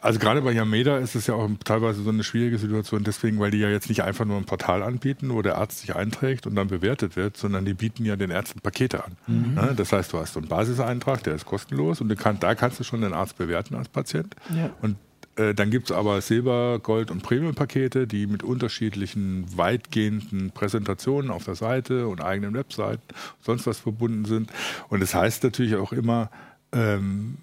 [0.00, 3.50] also gerade bei Yameda ist es ja auch teilweise so eine schwierige Situation, deswegen, weil
[3.50, 6.54] die ja jetzt nicht einfach nur ein Portal anbieten, wo der Arzt sich einträgt und
[6.54, 9.16] dann bewertet wird, sondern die bieten ja den Ärzten Pakete an.
[9.26, 9.54] Mhm.
[9.54, 9.74] Ne?
[9.76, 12.84] Das heißt, du hast so einen Basiseintrag, der ist kostenlos und kann, da kannst du
[12.84, 14.34] schon den Arzt bewerten als Patient.
[14.54, 14.70] Ja.
[14.80, 14.96] Und
[15.36, 21.44] äh, dann gibt es aber Silber-, Gold- und Premium-Pakete, die mit unterschiedlichen weitgehenden Präsentationen auf
[21.44, 23.02] der Seite und eigenen Webseiten
[23.40, 24.50] sonst was verbunden sind.
[24.88, 26.30] Und das heißt natürlich auch immer,
[26.72, 27.36] ähm,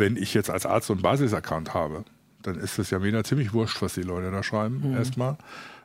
[0.00, 2.04] wenn ich jetzt als Arzt so einen Basis-Account habe,
[2.42, 4.96] dann ist es ja mir ziemlich wurscht, was die Leute da schreiben, mhm.
[4.96, 5.36] erstmal.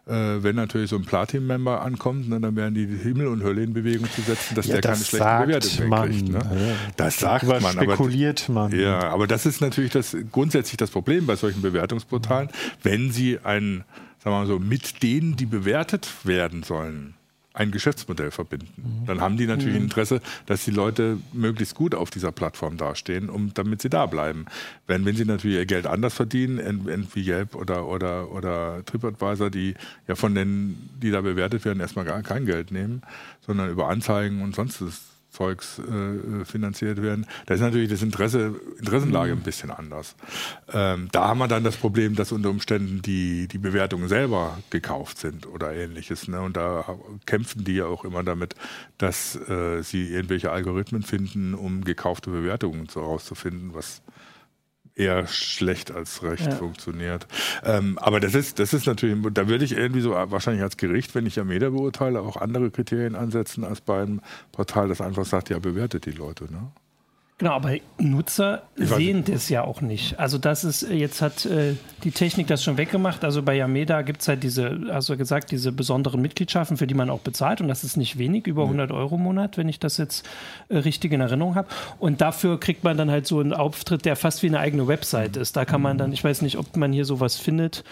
[0.07, 3.73] Äh, wenn natürlich so ein Platin-Member ankommt, ne, dann werden die Himmel und Hölle in
[3.73, 6.09] Bewegung zu setzen, dass ja, der das keine schlechte Bewertung man.
[6.09, 6.29] kriegt.
[6.29, 6.67] Ne?
[6.67, 7.73] Ja, das sagt man.
[7.73, 8.79] spekuliert aber, man.
[8.79, 12.49] Ja, aber das ist natürlich das, grundsätzlich das Problem bei solchen Bewertungsportalen,
[12.83, 13.83] wenn sie ein,
[14.23, 17.15] sagen wir mal so, mit denen, die bewertet werden sollen,
[17.55, 18.67] ein Geschäftsmodell verbinden.
[19.01, 19.05] Mhm.
[19.05, 19.85] Dann haben die natürlich mhm.
[19.85, 24.45] Interesse, dass die Leute möglichst gut auf dieser Plattform dastehen, um, damit sie da bleiben.
[24.87, 29.75] Wenn, wenn sie natürlich ihr Geld anders verdienen, wie Yelp oder, oder, oder TripAdvisor, die
[30.07, 33.01] ja von den, die da bewertet werden, erstmal gar kein Geld nehmen,
[33.45, 34.83] sondern über Anzeigen und sonst
[35.35, 37.25] Zeugs äh, finanziert werden.
[37.45, 40.15] Da ist natürlich das Interesse, Interessenlage ein bisschen anders.
[40.71, 45.17] Ähm, da haben wir dann das Problem, dass unter Umständen die, die Bewertungen selber gekauft
[45.17, 46.27] sind oder ähnliches.
[46.27, 46.41] Ne?
[46.41, 48.55] Und da kämpfen die ja auch immer damit,
[48.97, 54.01] dass äh, sie irgendwelche Algorithmen finden, um gekaufte Bewertungen herauszufinden, was
[54.95, 56.51] eher schlecht als recht ja.
[56.51, 57.27] funktioniert.
[57.63, 61.15] Ähm, aber das ist, das ist natürlich, da würde ich irgendwie so wahrscheinlich als Gericht,
[61.15, 65.49] wenn ich Yameda beurteile, auch andere Kriterien ansetzen als bei einem Portal, das einfach sagt,
[65.49, 66.45] ja, bewertet die Leute.
[66.45, 66.71] Ne?
[67.37, 70.17] Genau, aber Nutzer sehen das ja auch nicht.
[70.17, 71.73] Also das ist, jetzt hat äh,
[72.05, 73.25] die Technik das schon weggemacht.
[73.25, 77.09] Also bei Yameda gibt es halt diese, also gesagt, diese besonderen Mitgliedschaften, für die man
[77.09, 77.59] auch bezahlt.
[77.59, 80.25] Und das ist nicht wenig, über 100 Euro im Monat, wenn ich das jetzt
[80.69, 81.67] äh, richtig in Erinnerung habe.
[81.99, 85.35] Und dafür kriegt man dann halt so einen Auftritt, der fast wie eine eigene Website
[85.35, 85.57] ist.
[85.57, 87.83] Da kann man dann, ich weiß nicht, ob man hier sowas findet,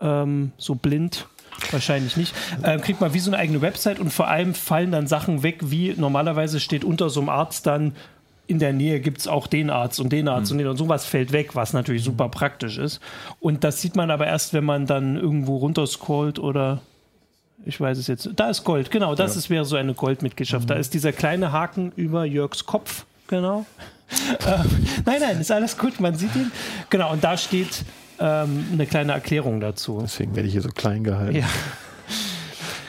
[0.00, 1.28] ähm, so blind.
[1.70, 2.34] Wahrscheinlich nicht.
[2.62, 5.58] Äh, kriegt man wie so eine eigene Website und vor allem fallen dann Sachen weg,
[5.62, 7.94] wie normalerweise steht unter so einem Arzt dann
[8.48, 10.54] in der Nähe gibt es auch den Arzt und den Arzt mhm.
[10.54, 13.00] und den und sowas fällt weg, was natürlich super praktisch ist.
[13.40, 16.80] Und das sieht man aber erst, wenn man dann irgendwo runterscrollt oder
[17.66, 18.30] ich weiß es jetzt.
[18.36, 19.38] Da ist Gold, genau, das ja.
[19.38, 20.64] ist, wäre so eine Goldmitgliedschaft.
[20.64, 20.68] Mhm.
[20.68, 23.66] Da ist dieser kleine Haken über Jörgs Kopf, genau.
[24.46, 24.64] äh,
[25.04, 26.50] nein, nein, ist alles gut, man sieht ihn.
[26.88, 27.84] Genau, und da steht
[28.18, 29.98] ähm, eine kleine Erklärung dazu.
[30.02, 31.36] Deswegen werde ich hier so klein gehalten.
[31.36, 31.46] Ja.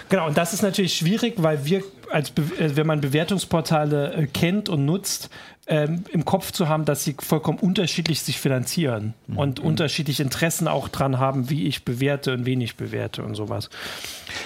[0.07, 4.69] Genau, und das ist natürlich schwierig, weil wir, als äh, wenn man Bewertungsportale äh, kennt
[4.69, 5.29] und nutzt,
[5.69, 9.37] ähm, im Kopf zu haben, dass sie vollkommen unterschiedlich sich finanzieren mhm.
[9.37, 13.69] und unterschiedliche Interessen auch dran haben, wie ich bewerte und wen ich bewerte und sowas.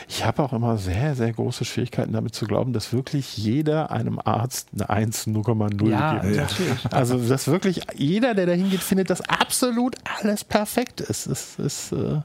[0.09, 4.19] Ich habe auch immer sehr, sehr große Schwierigkeiten damit zu glauben, dass wirklich jeder einem
[4.23, 6.35] Arzt eine 1 0,0 ja, gibt.
[6.35, 6.91] Natürlich.
[6.91, 11.25] Also, dass wirklich jeder, der da hingeht, findet, dass absolut alles perfekt ist.
[11.27, 12.19] ist, ist äh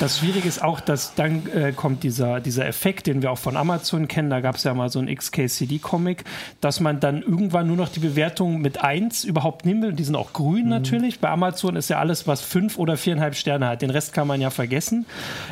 [0.00, 3.56] das Schwierige ist auch, dass dann äh, kommt dieser, dieser Effekt, den wir auch von
[3.56, 4.30] Amazon kennen.
[4.30, 6.24] Da gab es ja mal so einen XKCD-Comic,
[6.60, 9.92] dass man dann irgendwann nur noch die Bewertung mit 1 überhaupt nehmen will.
[9.92, 10.70] Die sind auch grün mhm.
[10.70, 11.20] natürlich.
[11.20, 13.82] Bei Amazon ist ja alles, was 5 oder 4,5 Sterne hat.
[13.82, 15.04] Den Rest kann man ja vergessen.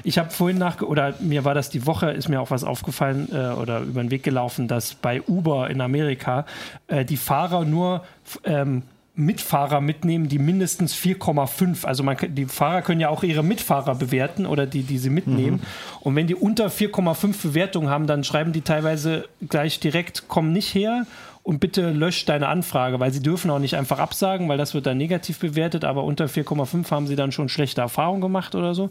[0.05, 2.62] Ich habe vorhin nach, oder mir war war das die Woche, ist mir auch was
[2.62, 6.46] aufgefallen äh, oder über den Weg gelaufen, dass bei Uber in Amerika
[6.87, 8.05] äh, die Fahrer nur
[8.44, 8.85] ähm,
[9.16, 11.85] Mitfahrer mitnehmen, die mindestens 4,5.
[11.85, 15.57] Also man, die Fahrer können ja auch ihre Mitfahrer bewerten oder die, die sie mitnehmen.
[15.57, 16.03] Mhm.
[16.03, 20.72] Und wenn die unter 4,5 Bewertungen haben, dann schreiben die teilweise gleich direkt, komm nicht
[20.72, 21.05] her
[21.42, 24.87] und bitte lösch deine Anfrage, weil sie dürfen auch nicht einfach absagen, weil das wird
[24.87, 28.90] dann negativ bewertet, aber unter 4,5 haben sie dann schon schlechte Erfahrungen gemacht oder so.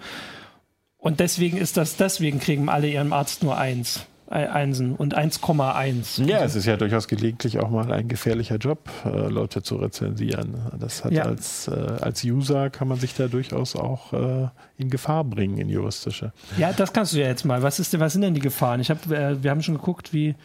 [0.97, 4.05] Und deswegen ist das, deswegen kriegen alle ihren Arzt nur eins.
[4.29, 6.23] Einsen und 1,1.
[6.25, 10.55] Ja, es ist ja durchaus gelegentlich auch mal ein gefährlicher Job, äh, Leute zu rezensieren.
[10.79, 11.23] Das hat ja.
[11.23, 15.67] als, äh, als User kann man sich da durchaus auch äh, in Gefahr bringen, in
[15.67, 16.31] juristische.
[16.59, 17.63] Ja, das kannst du ja jetzt mal.
[17.63, 18.79] Was, ist, was sind denn die Gefahren?
[18.81, 20.35] Ich hab, äh, wir haben schon geguckt, wie.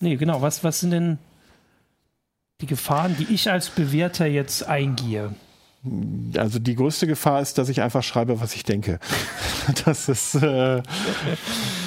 [0.00, 1.18] Nee, genau, was, was sind denn
[2.60, 5.30] die Gefahren, die ich als Bewerter jetzt eingehe?
[6.36, 8.98] Also die größte Gefahr ist, dass ich einfach schreibe, was ich denke.
[9.84, 10.82] Das ist, äh,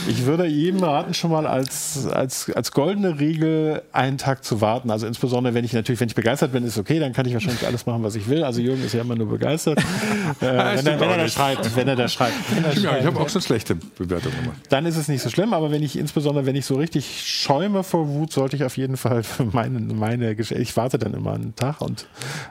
[0.08, 4.92] ich würde jedem raten, schon mal als, als, als goldene Regel einen Tag zu warten.
[4.92, 7.66] Also insbesondere, wenn ich natürlich, wenn ich begeistert bin, ist okay, dann kann ich wahrscheinlich
[7.66, 8.44] alles machen, was ich will.
[8.44, 9.80] Also Jürgen ist ja immer nur begeistert.
[10.40, 12.34] äh, wenn, er, wenn, er da schreibt, wenn er da schreibt.
[12.56, 14.58] Wenn er ja, ich habe auch schon schlechte Bewertungen gemacht.
[14.70, 17.84] Dann ist es nicht so schlimm, aber wenn ich, insbesondere wenn ich so richtig schäume
[17.84, 21.34] vor Wut, sollte ich auf jeden Fall für meine, meine Geschichte, ich warte dann immer
[21.34, 22.08] einen Tag und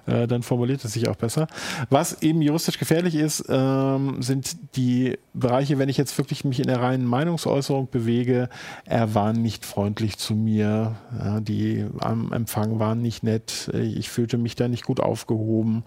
[0.06, 1.46] äh, dann formuliert es sich auch besser besser.
[1.90, 6.66] Was eben juristisch gefährlich ist, ähm, sind die Bereiche, wenn ich jetzt wirklich mich in
[6.66, 8.48] der reinen Meinungsäußerung bewege,
[8.84, 14.38] er war nicht freundlich zu mir, ja, die am Empfang waren nicht nett, ich fühlte
[14.38, 15.84] mich da nicht gut aufgehoben,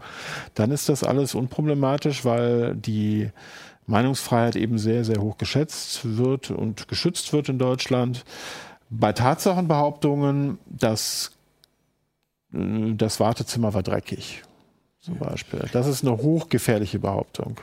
[0.53, 3.29] dann ist das alles unproblematisch, weil die
[3.87, 8.25] Meinungsfreiheit eben sehr, sehr hoch geschätzt wird und geschützt wird in Deutschland.
[8.89, 11.31] Bei Tatsachenbehauptungen, dass
[12.51, 14.43] äh, das Wartezimmer war dreckig
[15.05, 15.61] zum Beispiel.
[15.71, 17.57] Das ist eine hochgefährliche Behauptung.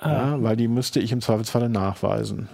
[0.00, 0.12] Ah.
[0.12, 2.48] Ja, weil die müsste ich im Zweifelsfalle nachweisen.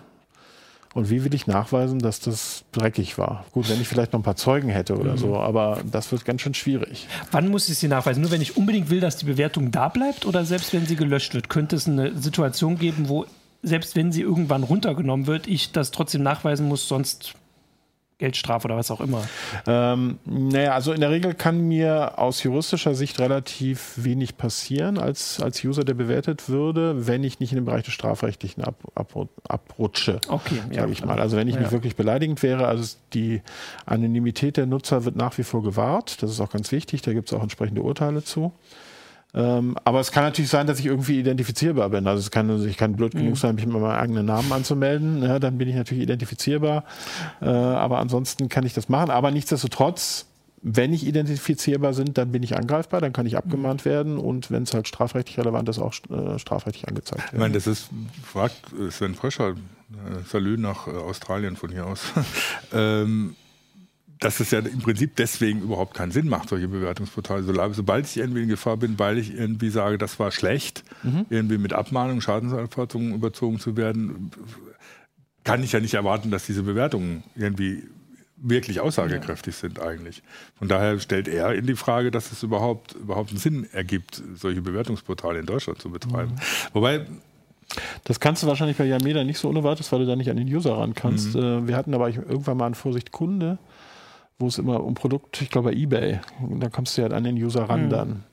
[0.93, 3.45] Und wie will ich nachweisen, dass das dreckig war?
[3.53, 5.19] Gut, wenn ich vielleicht noch ein paar Zeugen hätte oder mhm.
[5.19, 7.07] so, aber das wird ganz schön schwierig.
[7.31, 8.23] Wann muss ich sie nachweisen?
[8.23, 11.33] Nur wenn ich unbedingt will, dass die Bewertung da bleibt oder selbst wenn sie gelöscht
[11.33, 11.49] wird?
[11.49, 13.25] Könnte es eine Situation geben, wo
[13.63, 17.35] selbst wenn sie irgendwann runtergenommen wird, ich das trotzdem nachweisen muss, sonst
[18.21, 19.27] Geldstrafe oder was auch immer?
[19.67, 25.41] Ähm, naja, also in der Regel kann mir aus juristischer Sicht relativ wenig passieren als,
[25.41, 29.29] als User, der bewertet würde, wenn ich nicht in den Bereich des Strafrechtlichen ab, ab,
[29.49, 30.21] abrutsche.
[30.29, 31.19] Okay, ja, ich mal.
[31.19, 31.63] Also wenn ich ja.
[31.63, 33.43] nicht wirklich beleidigend wäre, also die
[33.87, 36.23] Anonymität der Nutzer wird nach wie vor gewahrt.
[36.23, 37.03] Das ist auch ganz wichtig.
[37.03, 38.53] Da gibt es auch entsprechende Urteile zu.
[39.35, 42.07] Ähm, aber es kann natürlich sein, dass ich irgendwie identifizierbar bin.
[42.07, 43.19] Also es kann, also ich kann blöd mhm.
[43.19, 45.23] genug sein, mich mit meinem eigenen Namen anzumelden.
[45.23, 46.85] Ja, dann bin ich natürlich identifizierbar.
[47.41, 49.11] Äh, aber ansonsten kann ich das machen.
[49.11, 50.27] Aber nichtsdestotrotz
[50.63, 54.65] wenn ich identifizierbar sind, dann bin ich angreifbar, dann kann ich abgemahnt werden und wenn
[54.65, 57.37] es halt strafrechtlich relevant ist, auch äh, strafrechtlich angezeigt werden.
[57.37, 57.89] Ich meine, das ist,
[58.23, 59.55] fragt Sven Fröscher, äh,
[60.29, 62.03] Salü nach äh, Australien von hier aus.
[62.75, 63.37] ähm,
[64.21, 67.43] dass es ja im Prinzip deswegen überhaupt keinen Sinn macht, solche Bewertungsportale.
[67.73, 71.25] Sobald ich irgendwie in Gefahr bin, weil ich irgendwie sage, das war schlecht, mhm.
[71.31, 74.31] irgendwie mit Abmahnung, Schadenserfahrung überzogen zu werden,
[75.43, 77.85] kann ich ja nicht erwarten, dass diese Bewertungen irgendwie
[78.37, 79.61] wirklich aussagekräftig ja.
[79.61, 80.23] sind eigentlich.
[80.59, 84.61] Von daher stellt er in die Frage, dass es überhaupt, überhaupt einen Sinn ergibt, solche
[84.61, 86.33] Bewertungsportale in Deutschland zu betreiben.
[86.33, 86.75] Mhm.
[86.75, 87.07] Wobei
[88.05, 90.37] das kannst du wahrscheinlich bei Yameda nicht so ohne weiteres, weil du da nicht an
[90.37, 91.35] den User ran kannst.
[91.35, 91.43] Mhm.
[91.43, 93.59] Äh, wir hatten aber irgendwann mal einen Vorsicht Kunde,
[94.41, 96.21] wo es immer um Produkt, ich glaube bei eBay,
[96.59, 97.91] da kommst du ja an den User ran mhm.
[97.91, 98.25] dann.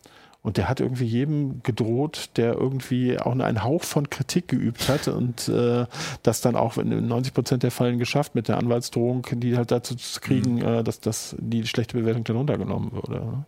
[0.48, 4.88] Und der hat irgendwie jedem gedroht, der irgendwie auch nur einen Hauch von Kritik geübt
[4.88, 5.86] hat und äh,
[6.24, 9.96] das dann auch in 90 Prozent der Fällen geschafft mit der Anwaltsdrohung, die halt dazu
[9.96, 10.62] zu kriegen, mhm.
[10.62, 13.46] äh, dass, dass die schlechte Bewertung dann runtergenommen würde.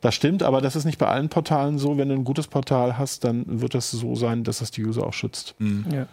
[0.00, 1.98] Das stimmt, aber das ist nicht bei allen Portalen so.
[1.98, 5.04] Wenn du ein gutes Portal hast, dann wird das so sein, dass das die User
[5.04, 5.56] auch schützt.
[5.58, 5.86] Mhm.
[5.90, 6.06] Ja.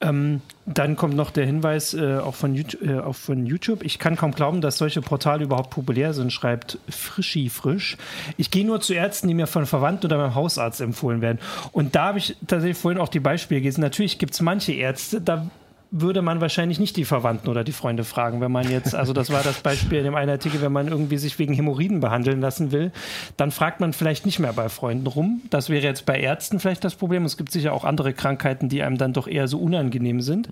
[0.00, 3.82] Ähm, dann kommt noch der Hinweis äh, auch, von YouTube, äh, auch von YouTube.
[3.82, 7.96] Ich kann kaum glauben, dass solche Portale überhaupt populär sind, schreibt Frischi Frisch.
[8.36, 11.38] Ich gehe nur zu Ärzten, die mir von Verwandten oder meinem Hausarzt empfohlen werden.
[11.72, 13.80] Und da habe ich tatsächlich vorhin auch die Beispiele gelesen.
[13.80, 15.50] Natürlich gibt es manche Ärzte, da
[15.90, 19.30] würde man wahrscheinlich nicht die Verwandten oder die Freunde fragen, wenn man jetzt, also das
[19.30, 22.72] war das Beispiel in dem einen Artikel, wenn man irgendwie sich wegen Hämorrhoiden behandeln lassen
[22.72, 22.92] will,
[23.38, 25.40] dann fragt man vielleicht nicht mehr bei Freunden rum.
[25.48, 27.24] Das wäre jetzt bei Ärzten vielleicht das Problem.
[27.24, 30.50] Es gibt sicher auch andere Krankheiten, die einem dann doch eher so unangenehm sind.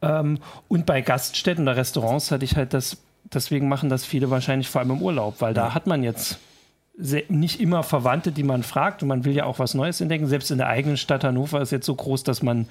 [0.00, 0.38] Ähm,
[0.68, 4.80] und bei Gaststätten oder Restaurants hatte ich halt das, deswegen machen das viele wahrscheinlich vor
[4.80, 6.38] allem im Urlaub, weil da hat man jetzt
[7.28, 10.26] nicht immer Verwandte, die man fragt und man will ja auch was Neues entdecken.
[10.26, 12.66] Selbst in der eigenen Stadt Hannover ist jetzt so groß, dass man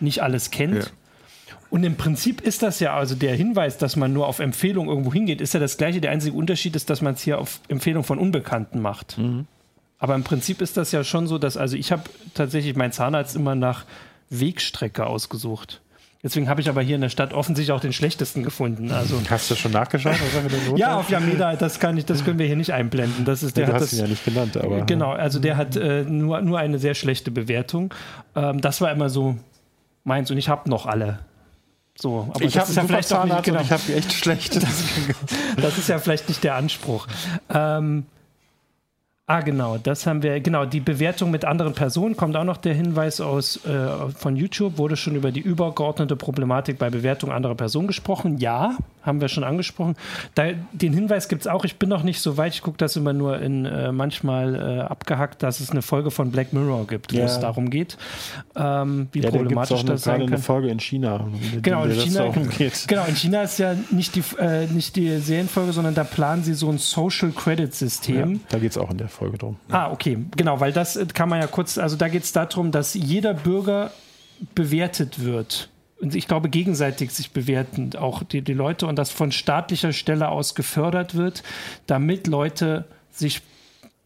[0.00, 0.84] nicht alles kennt.
[0.84, 0.90] Ja.
[1.70, 5.12] Und im Prinzip ist das ja, also der Hinweis, dass man nur auf Empfehlung irgendwo
[5.12, 6.00] hingeht, ist ja das gleiche.
[6.00, 9.18] Der einzige Unterschied ist, dass man es hier auf Empfehlung von Unbekannten macht.
[9.18, 9.46] Mhm.
[9.98, 12.04] Aber im Prinzip ist das ja schon so, dass, also ich habe
[12.34, 13.84] tatsächlich meinen Zahnarzt immer nach
[14.30, 15.82] Wegstrecke ausgesucht.
[16.22, 18.90] Deswegen habe ich aber hier in der Stadt offensichtlich auch den schlechtesten gefunden.
[18.90, 20.16] Also hast du schon nachgeschaut?
[20.74, 23.24] ja, auf Yameda, das kann ich, das können wir hier nicht einblenden.
[23.24, 25.12] Das ist, der ja, du hat hast das, ihn ja nicht genannt, aber genau.
[25.12, 27.94] Also der hat äh, nur, nur eine sehr schlechte Bewertung.
[28.34, 29.36] Ähm, das war immer so
[30.02, 31.20] meins und ich habe noch alle.
[32.00, 33.60] So, aber ich habe ja vielleicht Zahnarzt genau.
[33.60, 34.54] ich habe echt schlecht.
[34.56, 34.62] Das,
[35.56, 37.08] das, ist ja vielleicht nicht der Anspruch.
[37.52, 38.06] Ähm,
[39.30, 42.72] Ah, genau, das haben wir, genau, die Bewertung mit anderen Personen, kommt auch noch der
[42.72, 47.88] Hinweis aus äh, von YouTube, wurde schon über die übergeordnete Problematik bei Bewertung anderer Personen
[47.88, 48.38] gesprochen.
[48.38, 49.96] Ja, haben wir schon angesprochen.
[50.34, 52.96] Da, den Hinweis gibt es auch, ich bin noch nicht so weit, ich gucke das
[52.96, 57.12] immer nur in äh, manchmal äh, abgehackt, dass es eine Folge von Black Mirror gibt,
[57.12, 57.26] wo ja.
[57.26, 57.98] es darum geht,
[58.56, 60.28] ähm, wie ja, problematisch das sein kann.
[60.28, 61.28] eine Folge in China.
[61.60, 62.32] Genau, in China,
[62.86, 66.54] genau, in China ist ja nicht die, äh, nicht die Serienfolge, sondern da planen sie
[66.54, 68.32] so ein Social Credit System.
[68.32, 69.56] Ja, da geht es auch in der Folge drum.
[69.70, 72.94] Ah, okay, genau, weil das kann man ja kurz, also da geht es darum, dass
[72.94, 73.90] jeder Bürger
[74.54, 75.68] bewertet wird.
[76.00, 80.28] Und ich glaube, gegenseitig sich bewerten, auch die, die Leute, und das von staatlicher Stelle
[80.28, 81.42] aus gefördert wird,
[81.86, 83.42] damit Leute sich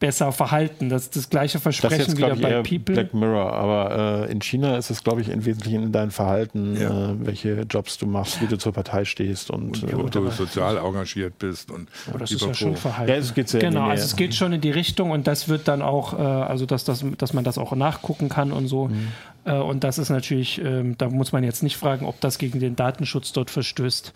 [0.02, 0.88] besser verhalten.
[0.88, 2.96] Das ist das gleiche Versprechen das jetzt, wieder bei People.
[2.96, 6.76] Black Mirror, aber äh, in China ist es, glaube ich, im Wesentlichen in deinem Verhalten,
[6.76, 7.12] ja.
[7.12, 10.28] äh, welche Jobs du machst, wie du zur Partei stehst und, und äh, ob du
[10.30, 13.12] sozial engagiert bist und oh, das ist ja schon Verhalten.
[13.12, 15.68] Ja, es geht sehr genau, also es geht schon in die Richtung und das wird
[15.68, 18.88] dann auch, äh, also dass, das, dass man das auch nachgucken kann und so.
[18.88, 19.08] Mhm.
[19.44, 22.58] Äh, und das ist natürlich, ähm, da muss man jetzt nicht fragen, ob das gegen
[22.58, 24.12] den Datenschutz dort verstößt.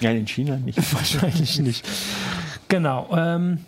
[0.00, 0.78] Ja, in China nicht.
[0.94, 1.84] Wahrscheinlich nicht.
[2.68, 3.08] Genau.
[3.16, 3.58] Ähm,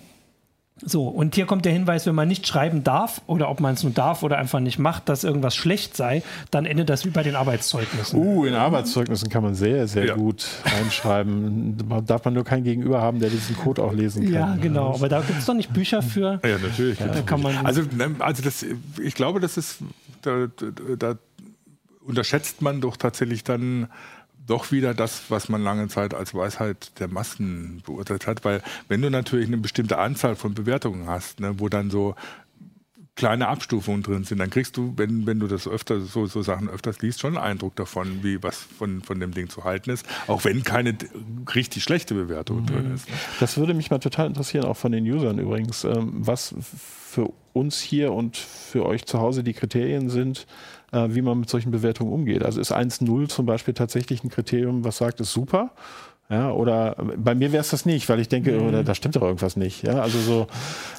[0.79, 3.83] so, und hier kommt der Hinweis, wenn man nicht schreiben darf oder ob man es
[3.83, 7.23] nur darf oder einfach nicht macht, dass irgendwas schlecht sei, dann endet das wie bei
[7.23, 8.19] den Arbeitszeugnissen.
[8.19, 10.15] Uh, in Arbeitszeugnissen kann man sehr, sehr ja.
[10.15, 11.79] gut reinschreiben.
[11.89, 14.33] Da darf man nur keinen Gegenüber haben, der diesen Code auch lesen kann.
[14.35, 14.93] Ja, genau.
[14.95, 16.41] Aber da gibt es doch nicht Bücher für.
[16.45, 17.01] Ja, natürlich.
[17.01, 18.63] Ja, kann man also, ne, also das,
[19.03, 19.79] ich glaube, das ist,
[20.21, 20.49] da,
[20.99, 21.15] da
[22.05, 23.89] unterschätzt man doch tatsächlich dann
[24.47, 28.45] doch wieder das, was man lange Zeit als Weisheit der Massen beurteilt hat.
[28.45, 32.15] Weil wenn du natürlich eine bestimmte Anzahl von Bewertungen hast, ne, wo dann so
[33.17, 36.69] kleine Abstufungen drin sind, dann kriegst du, wenn, wenn du das öfter, so, so Sachen
[36.69, 40.07] öfters liest, schon einen Eindruck davon, wie was von, von dem Ding zu halten ist,
[40.27, 40.97] auch wenn keine
[41.55, 42.67] richtig schlechte Bewertung mhm.
[42.67, 43.09] drin ist.
[43.41, 47.81] Das würde mich mal total interessieren, auch von den Usern übrigens, ähm, was für uns
[47.81, 50.47] hier und für euch zu Hause die Kriterien sind,
[50.97, 52.43] äh, wie man mit solchen Bewertungen umgeht.
[52.43, 55.73] Also ist 1.0 zum Beispiel tatsächlich ein Kriterium, was sagt, ist super.
[56.29, 58.85] Ja, oder bei mir wäre es das nicht, weil ich denke, mhm.
[58.85, 59.85] da, stimmt doch irgendwas nicht.
[59.85, 60.49] Ja, also so.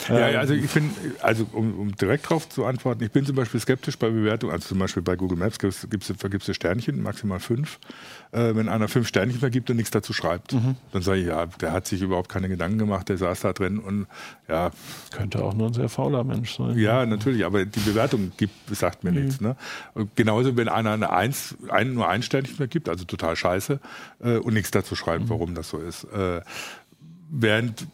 [0.08, 0.90] Ähm, ja, also ich bin,
[1.22, 4.54] also um, um, direkt darauf zu antworten, ich bin zum Beispiel skeptisch bei Bewertungen.
[4.54, 7.78] Also zum Beispiel bei Google Maps gibt es vergibst du Sternchen, maximal fünf.
[8.32, 10.76] Äh, wenn einer fünf Sternchen vergibt und nichts dazu schreibt, mhm.
[10.94, 13.80] dann sage ich, ja, der hat sich überhaupt keine Gedanken gemacht, der saß da drin
[13.80, 14.08] und
[14.48, 14.72] ja.
[15.12, 16.78] Könnte auch nur ein sehr fauler Mensch sein.
[16.78, 19.26] Ja, natürlich, aber die Bewertung gibt, sagt mir mhm.
[19.26, 19.42] nichts.
[19.42, 19.58] Ne?
[20.16, 23.82] Genauso, wenn einer eine Eins, ein, nur ein Sternchen vergibt, also total scheiße,
[24.24, 26.04] äh, und nichts dazu schreibt beschreiben, warum das so ist.
[26.06, 26.42] Äh,
[27.30, 27.88] während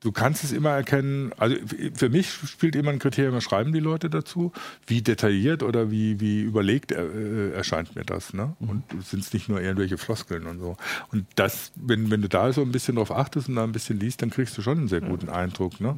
[0.00, 1.56] du kannst es immer erkennen, also
[1.94, 4.52] für mich spielt immer ein Kriterium, was schreiben die Leute dazu,
[4.86, 8.34] wie detailliert oder wie, wie überlegt äh, erscheint mir das.
[8.34, 8.54] Ne?
[8.58, 8.68] Mhm.
[8.68, 10.76] Und sind es nicht nur irgendwelche Floskeln und so.
[11.12, 14.00] Und das, wenn, wenn du da so ein bisschen drauf achtest und da ein bisschen
[14.00, 15.80] liest, dann kriegst du schon einen sehr guten Eindruck.
[15.80, 15.96] Ne?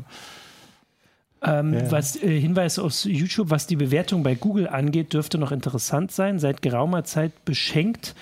[1.42, 1.90] Ähm, ja.
[1.90, 6.38] Was äh, Hinweis aus YouTube, was die Bewertung bei Google angeht, dürfte noch interessant sein.
[6.38, 8.14] Seit geraumer Zeit beschenkt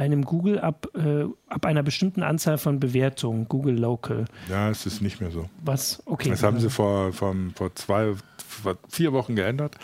[0.00, 4.24] einem Google ab, äh, ab einer bestimmten Anzahl von Bewertungen, Google Local.
[4.48, 5.50] Ja, es ist nicht mehr so.
[5.62, 6.02] Was?
[6.06, 6.30] Okay.
[6.30, 9.76] Das haben sie vor, vor, vor zwei, vor vier Wochen geändert.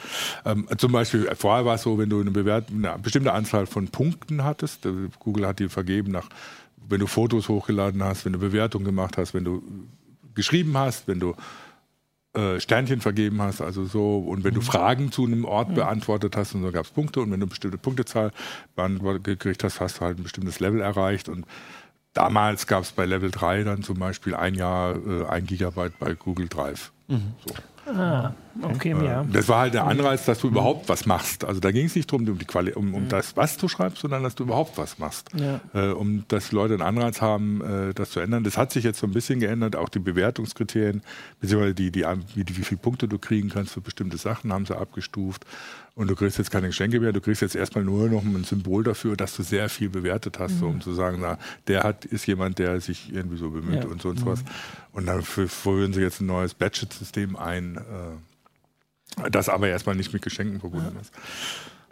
[0.46, 3.88] Ähm, zum Beispiel, vorher war es so, wenn du eine, Bewert eine bestimmte Anzahl von
[3.88, 6.31] Punkten hattest, äh, Google hat die vergeben nach,
[6.88, 9.62] wenn du Fotos hochgeladen hast, wenn du Bewertungen gemacht hast, wenn du
[10.35, 11.35] geschrieben hast, wenn du
[12.37, 14.64] äh, Sternchen vergeben hast, also so, und wenn du mhm.
[14.64, 15.75] Fragen zu einem Ort mhm.
[15.75, 18.31] beantwortet hast und so gab es Punkte und wenn du eine bestimmte Punktezahl
[18.75, 21.46] beantwortet gekriegt hast, hast du halt ein bestimmtes Level erreicht und
[22.12, 26.14] damals gab es bei Level 3 dann zum Beispiel ein Jahr äh, ein Gigabyte bei
[26.14, 26.92] Google Drive.
[27.09, 27.35] Mhm.
[27.46, 27.55] So.
[27.87, 29.25] Ah, okay, äh, ja.
[29.31, 31.44] Das war halt der Anreiz, dass du überhaupt was machst.
[31.44, 33.99] Also da ging es nicht darum, um, die Quali um, um das, was du schreibst,
[34.03, 35.31] sondern dass du überhaupt was machst.
[35.35, 35.61] Ja.
[35.72, 38.44] Äh, um dass Leute einen Anreiz haben, äh, das zu ändern.
[38.44, 39.77] Das hat sich jetzt so ein bisschen geändert.
[39.77, 41.03] Auch die Bewertungskriterien,
[41.40, 44.77] beziehungsweise die, die, wie, wie viele Punkte du kriegen kannst für bestimmte Sachen, haben sie
[44.77, 45.46] abgestuft.
[45.96, 48.85] Und du kriegst jetzt keine Geschenke mehr, du kriegst jetzt erstmal nur noch ein Symbol
[48.85, 50.59] dafür, dass du sehr viel bewertet hast, mhm.
[50.59, 53.87] so, um zu sagen, na, der hat, ist jemand, der sich irgendwie so bemüht ja.
[53.87, 54.42] und so und so was.
[54.42, 54.48] Mhm.
[54.92, 60.20] Und dann führen sie jetzt ein neues Badget-System ein, äh, das aber erstmal nicht mit
[60.20, 61.14] Geschenken verbunden ist.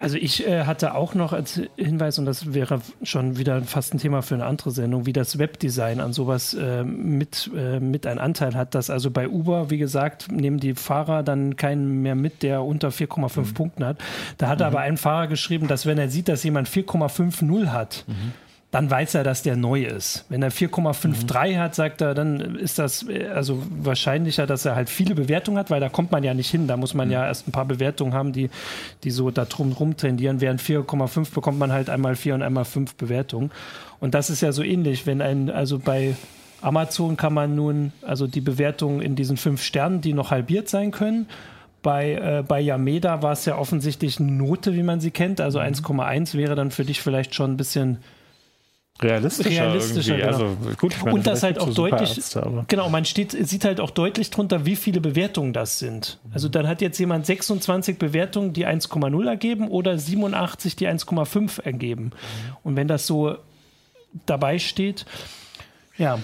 [0.04, 3.98] Also ich äh, hatte auch noch als Hinweis, und das wäre schon wieder fast ein
[3.98, 8.20] Thema für eine andere Sendung, wie das Webdesign an sowas äh, mit, äh, mit einen
[8.20, 12.42] Anteil hat, dass also bei Uber, wie gesagt, nehmen die Fahrer dann keinen mehr mit,
[12.42, 13.54] der unter 4,5 mhm.
[13.54, 13.96] Punkten hat.
[14.36, 14.66] Da hat mhm.
[14.66, 18.34] aber ein Fahrer geschrieben, dass wenn er sieht, dass jemand 4,50 hat, mhm
[18.74, 20.24] dann weiß er, dass der neu ist.
[20.28, 21.58] Wenn er 4,53 mhm.
[21.58, 25.70] hat, sagt er, dann ist das äh, also wahrscheinlicher, dass er halt viele Bewertungen hat,
[25.70, 26.66] weil da kommt man ja nicht hin.
[26.66, 27.12] Da muss man mhm.
[27.12, 28.50] ja erst ein paar Bewertungen haben, die,
[29.04, 30.40] die so da drum rum tendieren.
[30.40, 33.52] Während 4,5 bekommt man halt einmal 4 und einmal 5 Bewertungen.
[34.00, 36.16] Und das ist ja so ähnlich, wenn ein, also bei
[36.60, 40.90] Amazon kann man nun, also die Bewertungen in diesen fünf Sternen, die noch halbiert sein
[40.90, 41.28] können,
[41.84, 45.40] bei, äh, bei Yameda war es ja offensichtlich eine Note, wie man sie kennt.
[45.40, 46.40] Also 1,1 mhm.
[46.40, 47.98] wäre dann für dich vielleicht schon ein bisschen
[49.02, 50.28] realistischer, realistischer genau.
[50.28, 53.90] also, gut, meine, und das halt auch deutlich Ärzte, genau man steht, sieht halt auch
[53.90, 58.66] deutlich drunter wie viele Bewertungen das sind also dann hat jetzt jemand 26 Bewertungen die
[58.66, 62.12] 1,0 ergeben oder 87 die 1,5 ergeben
[62.62, 63.36] und wenn das so
[64.26, 65.06] dabei steht
[65.96, 66.20] ja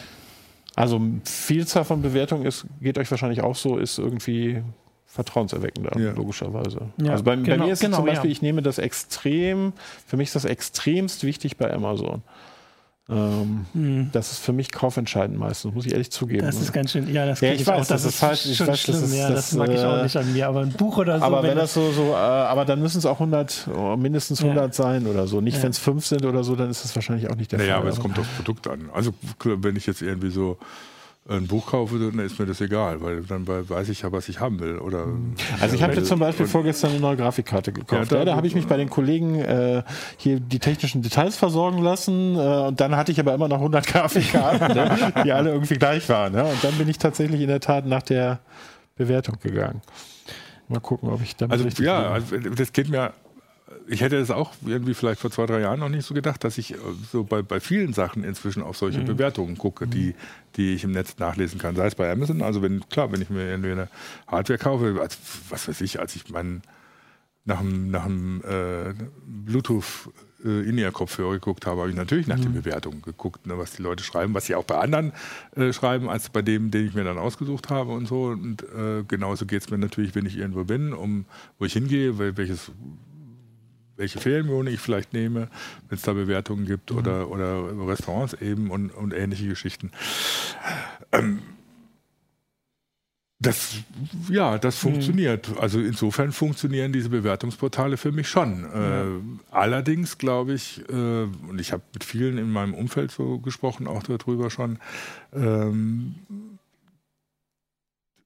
[0.76, 4.62] also Vielzahl von Bewertungen ist geht euch wahrscheinlich auch so ist irgendwie
[5.10, 6.12] vertrauenserweckender, ja.
[6.12, 6.82] logischerweise.
[6.98, 8.32] Ja, also bei, genau, bei, mir ist genau, zum Beispiel, ja.
[8.32, 9.72] ich nehme das extrem,
[10.06, 12.22] für mich ist das extremst wichtig bei Amazon.
[13.10, 14.10] Ähm, hm.
[14.12, 16.46] Das ist für mich kaufentscheidend meistens, muss ich ehrlich zugeben.
[16.46, 18.46] Das ist ganz schön, ja, das ja, ich, ich weiß, auch, das, das ist halt,
[18.46, 20.46] ich weiß, schlimm, das ist, ja, das, das mag ich auch äh, nicht an mir,
[20.46, 21.24] aber ein Buch oder so.
[21.24, 24.42] Aber wenn, wenn das so, so äh, aber dann müssen es auch 100, oh, mindestens
[24.42, 24.72] 100 ja.
[24.72, 25.40] sein oder so.
[25.40, 25.64] Nicht, ja.
[25.64, 27.78] wenn es 5 sind oder so, dann ist das wahrscheinlich auch nicht der naja, Fall.
[27.78, 28.90] Ja, aber es kommt aufs Produkt an.
[28.92, 29.12] Also
[29.44, 30.56] wenn ich jetzt irgendwie so
[31.30, 34.40] ein Buch kaufe, dann ist mir das egal, weil dann weiß ich ja, was ich
[34.40, 34.78] haben will.
[34.78, 35.06] Oder,
[35.60, 38.10] also ich habe jetzt zum Beispiel vorgestern eine neue Grafikkarte gekauft.
[38.10, 39.82] Ja, da, da habe ich mich bei den Kollegen äh,
[40.16, 43.86] hier die technischen Details versorgen lassen äh, und dann hatte ich aber immer noch 100
[43.86, 46.32] Grafikkarten, ne, die alle irgendwie gleich waren.
[46.32, 46.44] Ne?
[46.44, 48.40] Und dann bin ich tatsächlich in der Tat nach der
[48.96, 49.80] Bewertung gegangen.
[50.68, 53.12] Mal gucken, ob ich damit also, richtig Ja, also das geht mir
[53.86, 56.58] ich hätte es auch irgendwie vielleicht vor zwei, drei Jahren noch nicht so gedacht, dass
[56.58, 56.76] ich äh,
[57.10, 59.06] so bei, bei vielen Sachen inzwischen auf solche mhm.
[59.06, 60.14] Bewertungen gucke, die, mhm.
[60.56, 61.76] die ich im Netz nachlesen kann.
[61.76, 63.88] Sei es bei Amazon, also wenn, klar, wenn ich mir irgendwie eine
[64.26, 66.62] Hardware kaufe, als, was weiß ich, als ich meinen
[67.44, 68.94] nach einem, nach einem äh,
[69.26, 70.10] Bluetooth
[70.44, 72.42] äh, In-Ear-Kopfhörer geguckt habe, habe ich natürlich nach mhm.
[72.42, 75.12] den Bewertungen geguckt, ne, was die Leute schreiben, was sie auch bei anderen
[75.56, 78.24] äh, schreiben, als bei dem, den ich mir dann ausgesucht habe und so.
[78.26, 81.24] Und äh, genauso geht es mir natürlich, wenn ich irgendwo bin, um
[81.58, 82.70] wo ich hingehe, welches
[84.00, 85.48] welche Ferienwohnung ich vielleicht nehme,
[85.88, 86.98] wenn es da Bewertungen gibt mhm.
[86.98, 89.92] oder, oder Restaurants eben und, und ähnliche Geschichten.
[91.12, 91.40] Ähm,
[93.42, 93.76] Das,
[94.28, 94.92] ja, das hm.
[94.92, 95.48] funktioniert.
[95.48, 95.58] Mhm.
[95.58, 98.64] Also insofern funktionieren diese Bewertungsportale für mich schon.
[98.64, 99.04] Ja.
[99.04, 99.06] Äh,
[99.50, 104.02] allerdings glaube ich, äh, und ich habe mit vielen in meinem Umfeld so gesprochen, auch
[104.02, 104.78] darüber schon,
[105.32, 106.16] ähm,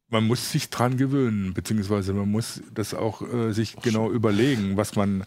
[0.08, 4.96] man muss sich dran gewöhnen, beziehungsweise man muss das auch äh, sich genau überlegen, was
[4.96, 5.24] man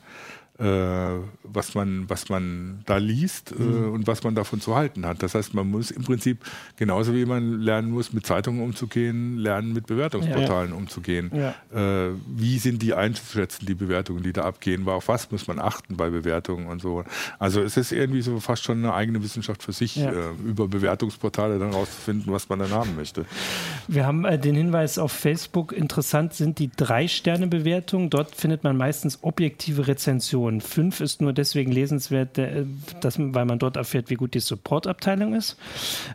[0.59, 3.93] was, man, was man da liest äh, mhm.
[3.93, 5.21] und was man davon zu halten hat.
[5.21, 6.43] Das heißt, man muss im Prinzip
[6.77, 10.75] genauso wie man lernen muss, mit Zeitungen umzugehen, lernen, mit Bewertungsportalen ja.
[10.75, 11.31] umzugehen.
[11.33, 12.07] Ja.
[12.07, 14.87] Äh, wie sind die einzuschätzen, die Bewertungen, die da abgehen?
[14.87, 17.03] Auf was muss man achten bei Bewertungen und so?
[17.37, 20.11] Also es ist irgendwie so fast schon eine eigene Wissenschaft für sich, äh,
[20.43, 23.25] über Bewertungsportale dann rauszufinden, was man dann haben möchte.
[23.87, 28.09] Wir haben äh, den Hinweis auf Facebook, interessant sind die Drei-Sterne-Bewertungen.
[28.09, 30.46] Dort findet man meistens objektive Rezensionen.
[30.47, 32.39] Und 5 ist nur deswegen lesenswert,
[33.01, 35.57] dass, weil man dort erfährt, wie gut die Supportabteilung ist.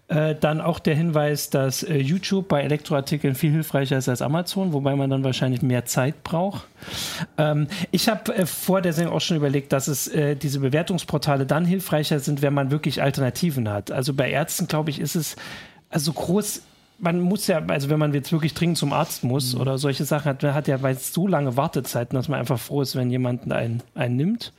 [0.09, 4.73] Äh, dann auch der Hinweis, dass äh, YouTube bei Elektroartikeln viel hilfreicher ist als Amazon,
[4.73, 6.67] wobei man dann wahrscheinlich mehr Zeit braucht.
[7.37, 10.11] Ähm, ich habe äh, vor der Sendung auch schon überlegt, dass es
[10.41, 13.91] diese Bewertungsportale dann hilfreicher sind, wenn man wirklich Alternativen hat.
[13.91, 15.37] Also bei Ärzten, glaube ich, ist es
[15.91, 16.63] also groß
[17.03, 19.61] man muss ja, also wenn man jetzt wirklich dringend zum Arzt muss mhm.
[19.61, 23.11] oder solche Sachen hat, hat ja so lange Wartezeiten, dass man einfach froh ist, wenn
[23.11, 24.53] jemand einen, einen nimmt.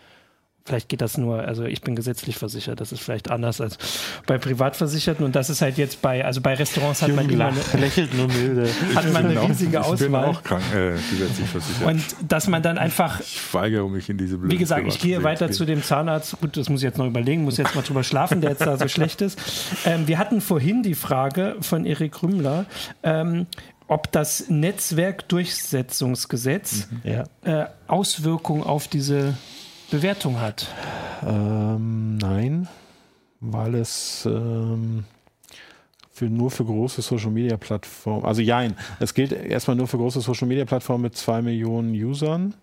[0.66, 3.78] Vielleicht geht das nur, also ich bin gesetzlich versichert, das ist vielleicht anders als
[4.26, 7.60] bei Privatversicherten und das ist halt jetzt bei, also bei Restaurants hat man immer eine,
[7.82, 8.70] lächelt nur milde.
[8.96, 10.02] hat man eine riesige auch, Auswahl.
[10.06, 11.86] Ich bin auch krank, äh, gesetzlich versichert.
[11.86, 15.22] Und dass man dann einfach, ich weigere mich in diese Blöde Wie gesagt, ich gehe
[15.24, 18.06] weiter zu dem Zahnarzt, gut, das muss ich jetzt noch überlegen, muss jetzt mal drüber
[18.06, 19.38] schlafen, der jetzt da so schlecht ist.
[19.84, 22.68] Ähm, wir hatten vorhin die Frage von Erik Rümmler,
[23.04, 23.48] ähm,
[23.90, 27.02] ob das Netzwerkdurchsetzungsgesetz mhm.
[27.44, 29.34] äh, Auswirkungen auf diese
[29.94, 30.66] Bewertung hat?
[31.24, 32.68] Ähm, nein,
[33.40, 35.04] weil es ähm,
[36.12, 40.20] für, nur für große Social Media Plattformen, also jein, es gilt erstmal nur für große
[40.22, 42.56] Social Media Plattformen mit zwei Millionen Usern.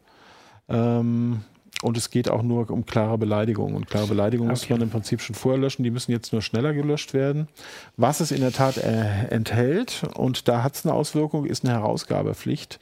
[0.68, 1.42] Ähm,
[1.82, 3.76] und es geht auch nur um klare Beleidigungen.
[3.76, 4.60] Und klare Beleidigungen okay.
[4.60, 5.84] muss man im Prinzip schon vorher löschen.
[5.84, 7.48] Die müssen jetzt nur schneller gelöscht werden.
[7.96, 11.72] Was es in der Tat äh, enthält, und da hat es eine Auswirkung, ist eine
[11.74, 12.80] Herausgabepflicht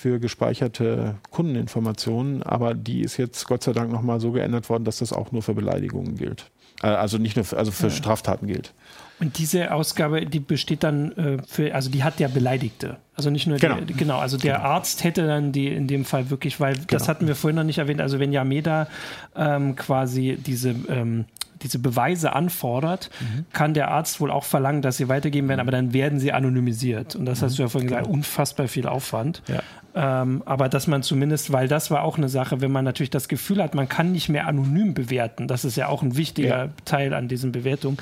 [0.00, 4.98] für gespeicherte Kundeninformationen, aber die ist jetzt Gott sei Dank nochmal so geändert worden, dass
[4.98, 6.50] das auch nur für Beleidigungen gilt.
[6.82, 7.90] Äh, also nicht nur für, also für ja.
[7.90, 8.72] Straftaten gilt.
[9.20, 12.96] Und diese Ausgabe, die besteht dann äh, für, also die hat ja Beleidigte.
[13.14, 14.64] Also nicht nur genau, die, genau also der genau.
[14.66, 16.86] Arzt hätte dann die in dem Fall wirklich, weil genau.
[16.88, 18.88] das hatten wir vorhin noch nicht erwähnt, also wenn Yameda
[19.36, 21.26] ähm, quasi diese ähm,
[21.62, 23.46] diese Beweise anfordert, mhm.
[23.52, 27.16] kann der Arzt wohl auch verlangen, dass sie weitergeben werden, aber dann werden sie anonymisiert.
[27.16, 27.44] Und das mhm.
[27.46, 28.16] hast du ja vorhin gesagt, genau.
[28.16, 29.42] unfassbar viel Aufwand.
[29.48, 29.62] Ja.
[29.94, 33.28] Ähm, aber dass man zumindest, weil das war auch eine Sache, wenn man natürlich das
[33.28, 36.70] Gefühl hat, man kann nicht mehr anonym bewerten, das ist ja auch ein wichtiger ja.
[36.84, 37.98] Teil an diesen Bewertungen,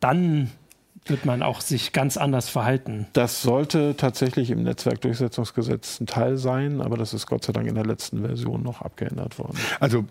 [0.00, 0.50] dann
[1.06, 3.06] wird man auch sich ganz anders verhalten.
[3.12, 7.74] Das sollte tatsächlich im Netzwerkdurchsetzungsgesetz ein Teil sein, aber das ist Gott sei Dank in
[7.74, 9.58] der letzten Version noch abgeändert worden.
[9.80, 10.04] Also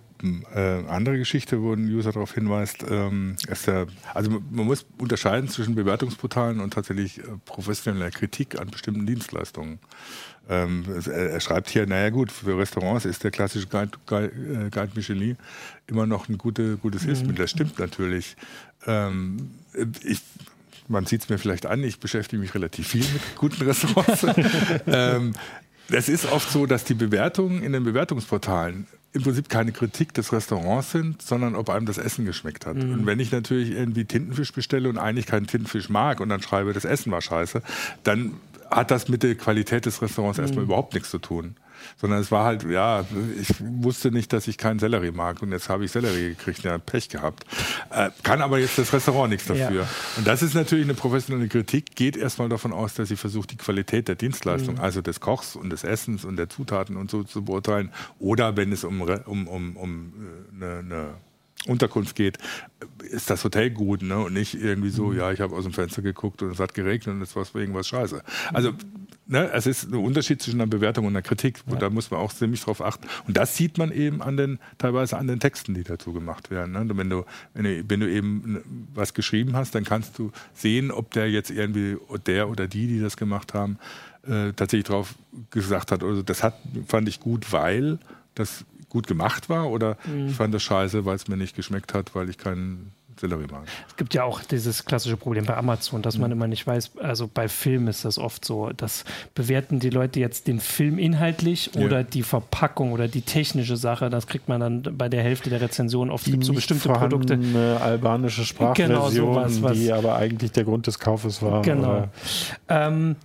[0.53, 5.47] äh, andere Geschichte, wo ein User darauf hinweist, ähm, ist der, also man muss unterscheiden
[5.47, 9.79] zwischen Bewertungsportalen und tatsächlich äh, professioneller Kritik an bestimmten Dienstleistungen.
[10.49, 14.91] Ähm, er, schreibt hier, naja gut, für Restaurants ist der klassische Guide, Guide, äh, Guide
[14.95, 15.37] Michelin
[15.87, 17.35] immer noch ein gute, gutes Hilfsmittel.
[17.35, 17.41] Mhm.
[17.43, 18.35] Das stimmt natürlich.
[18.85, 19.51] Ähm,
[20.03, 20.21] ich
[20.91, 24.25] man sieht es mir vielleicht an, ich beschäftige mich relativ viel mit guten Restaurants.
[24.87, 25.33] ähm,
[25.89, 30.31] es ist oft so, dass die Bewertungen in den Bewertungsportalen im Prinzip keine Kritik des
[30.31, 32.77] Restaurants sind, sondern ob einem das Essen geschmeckt hat.
[32.77, 32.93] Mhm.
[32.93, 36.71] Und wenn ich natürlich irgendwie Tintenfisch bestelle und eigentlich keinen Tintenfisch mag und dann schreibe,
[36.71, 37.61] das Essen war scheiße,
[38.03, 38.35] dann
[38.69, 40.43] hat das mit der Qualität des Restaurants mhm.
[40.45, 41.55] erstmal überhaupt nichts zu tun
[41.97, 43.05] sondern es war halt, ja,
[43.39, 46.77] ich wusste nicht, dass ich keinen Sellerie mag und jetzt habe ich Sellerie gekriegt, ja,
[46.77, 47.45] Pech gehabt.
[47.89, 49.81] Äh, kann aber jetzt das Restaurant nichts dafür.
[49.81, 49.87] Ja.
[50.17, 53.57] Und das ist natürlich eine professionelle Kritik, geht erstmal davon aus, dass sie versucht, die
[53.57, 54.81] Qualität der Dienstleistung, mhm.
[54.81, 57.91] also des Kochs und des Essens und der Zutaten und so zu beurteilen.
[58.19, 60.13] Oder wenn es um, um, um, um
[60.55, 61.13] eine, äh, eine
[61.67, 62.37] Unterkunft geht,
[63.11, 64.17] ist das Hotel gut ne?
[64.17, 65.17] und nicht irgendwie so, mhm.
[65.17, 67.87] ja, ich habe aus dem Fenster geguckt und es hat geregnet und es war irgendwas
[67.87, 68.23] scheiße.
[68.51, 68.73] Also
[69.27, 71.63] ne, es ist ein Unterschied zwischen einer Bewertung und einer Kritik.
[71.69, 71.75] Ja.
[71.77, 73.07] da muss man auch ziemlich drauf achten.
[73.27, 76.73] Und das sieht man eben an den, teilweise an den Texten, die dazu gemacht werden.
[76.73, 76.97] Ne?
[76.97, 81.11] Wenn, du, wenn, du, wenn du eben was geschrieben hast, dann kannst du sehen, ob
[81.11, 83.77] der jetzt irgendwie, der oder die, die das gemacht haben,
[84.23, 85.15] äh, tatsächlich drauf
[85.49, 86.55] gesagt hat, also das hat,
[86.87, 87.99] fand ich gut, weil
[88.35, 90.27] das gut gemacht war oder mhm.
[90.27, 92.91] ich fand das scheiße, weil es mir nicht geschmeckt hat, weil ich keinen
[93.21, 93.63] Sellerie mag.
[93.87, 96.21] Es gibt ja auch dieses klassische Problem bei Amazon, dass mhm.
[96.21, 99.05] man immer nicht weiß, also bei Filmen ist das oft so, dass
[99.35, 101.85] bewerten die Leute jetzt den Film inhaltlich ja.
[101.85, 105.61] oder die Verpackung oder die technische Sache, das kriegt man dann bei der Hälfte der
[105.61, 107.33] Rezension oft die so bestimmte Produkte.
[107.35, 111.61] Eine albanische Sprachversion, genau, sowas, die aber eigentlich der Grund des Kaufes war.
[111.61, 112.09] Genau.
[112.67, 113.15] Ähm,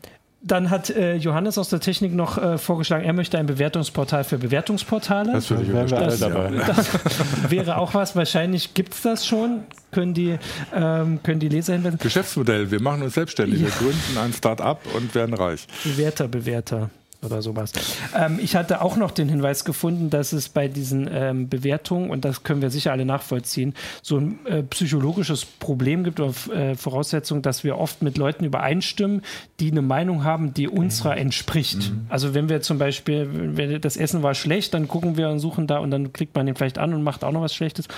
[0.47, 4.39] dann hat äh, Johannes aus der Technik noch äh, vorgeschlagen, er möchte ein Bewertungsportal für
[4.39, 5.33] Bewertungsportale.
[5.33, 6.51] Das, würde ich wir alle dabei.
[6.67, 8.15] Das wäre auch was.
[8.15, 9.65] Wahrscheinlich gibt es das schon.
[9.91, 10.39] Können die,
[10.75, 11.99] ähm, können die Leser hinweisen.
[11.99, 12.71] Geschäftsmodell.
[12.71, 13.61] Wir machen uns selbstständig.
[13.61, 13.67] Ja.
[13.67, 15.67] Wir gründen ein Start-up und werden reich.
[15.85, 16.91] Bewerter, Bewerter
[17.25, 17.73] oder sowas.
[18.15, 22.25] Ähm, ich hatte auch noch den Hinweis gefunden, dass es bei diesen ähm, Bewertungen, und
[22.25, 27.43] das können wir sicher alle nachvollziehen, so ein äh, psychologisches Problem gibt oder äh, Voraussetzung,
[27.43, 29.23] dass wir oft mit Leuten übereinstimmen,
[29.61, 31.23] die eine Meinung haben, die unserer mhm.
[31.23, 31.91] entspricht.
[31.91, 32.07] Mhm.
[32.09, 35.67] Also wenn wir zum Beispiel, wenn das Essen war schlecht, dann gucken wir und suchen
[35.67, 37.89] da und dann klickt man den vielleicht an und macht auch noch was Schlechtes.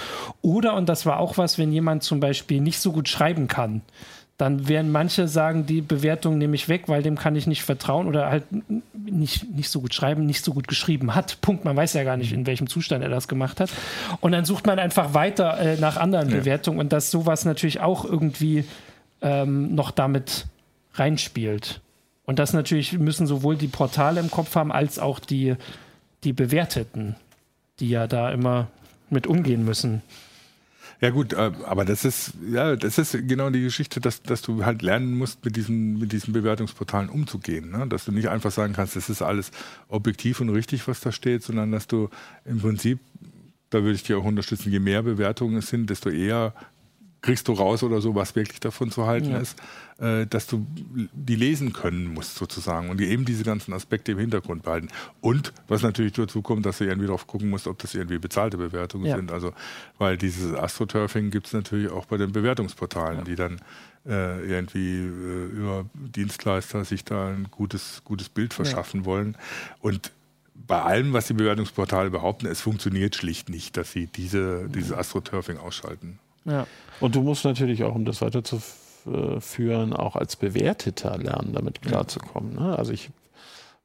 [0.43, 3.83] Oder, und das war auch was, wenn jemand zum Beispiel nicht so gut schreiben kann
[4.39, 8.07] dann werden manche sagen, die Bewertung nehme ich weg, weil dem kann ich nicht vertrauen
[8.07, 8.45] oder halt
[8.95, 11.39] nicht, nicht so gut schreiben, nicht so gut geschrieben hat.
[11.41, 11.65] Punkt.
[11.65, 13.71] Man weiß ja gar nicht, in welchem Zustand er das gemacht hat.
[14.21, 16.37] Und dann sucht man einfach weiter äh, nach anderen ja.
[16.37, 18.65] Bewertungen und dass sowas natürlich auch irgendwie
[19.23, 20.47] ähm, noch damit
[20.95, 21.81] reinspielt.
[22.25, 25.57] Und das natürlich müssen sowohl die Portale im Kopf haben, als auch die,
[26.23, 27.17] die Bewerteten,
[27.81, 28.69] die ja da immer
[29.11, 30.03] mit umgehen müssen.
[31.01, 34.65] Ja gut, äh, aber das ist ja das ist genau die Geschichte, dass, dass du
[34.65, 37.71] halt lernen musst, mit diesen, mit diesen Bewertungsportalen umzugehen.
[37.71, 37.87] Ne?
[37.87, 39.53] Dass du nicht einfach sagen kannst, das ist alles
[39.89, 42.09] objektiv und richtig, was da steht, sondern dass du
[42.45, 42.99] im Prinzip,
[43.71, 46.53] da würde ich dir auch unterstützen, je mehr Bewertungen es sind, desto eher
[47.21, 49.39] kriegst du raus oder so, was wirklich davon zu halten ja.
[49.39, 49.59] ist,
[49.99, 50.67] äh, dass du
[51.13, 54.89] die lesen können musst sozusagen und die eben diese ganzen Aspekte im Hintergrund behalten.
[55.21, 58.57] Und was natürlich dazu kommt, dass du irgendwie drauf gucken musst, ob das irgendwie bezahlte
[58.57, 59.17] Bewertungen ja.
[59.17, 59.33] sind.
[59.33, 59.53] Also,
[59.99, 63.25] weil dieses Astroturfing gibt es natürlich auch bei den Bewertungsportalen, ja.
[63.25, 63.61] die dann
[64.07, 69.37] äh, irgendwie äh, über Dienstleister sich da ein gutes, gutes Bild verschaffen wollen.
[69.81, 70.13] Und
[70.55, 75.59] bei allem, was die Bewertungsportale behaupten, es funktioniert schlicht nicht, dass sie diese, dieses Astroturfing
[75.59, 76.19] ausschalten.
[76.49, 76.67] Ja.
[77.01, 82.55] Und du musst natürlich auch, um das weiterzuführen, auch als Bewerteter lernen, damit klarzukommen.
[82.55, 82.77] Ne?
[82.77, 83.11] Also ich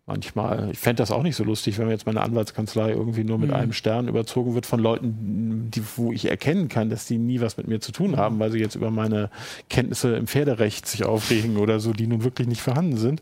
[0.05, 3.37] manchmal, ich fände das auch nicht so lustig, wenn mir jetzt meine Anwaltskanzlei irgendwie nur
[3.37, 3.55] mit mhm.
[3.55, 7.55] einem Stern überzogen wird von Leuten, die, wo ich erkennen kann, dass die nie was
[7.55, 9.29] mit mir zu tun haben, weil sie jetzt über meine
[9.69, 13.21] Kenntnisse im Pferderecht sich aufregen oder so, die nun wirklich nicht vorhanden sind.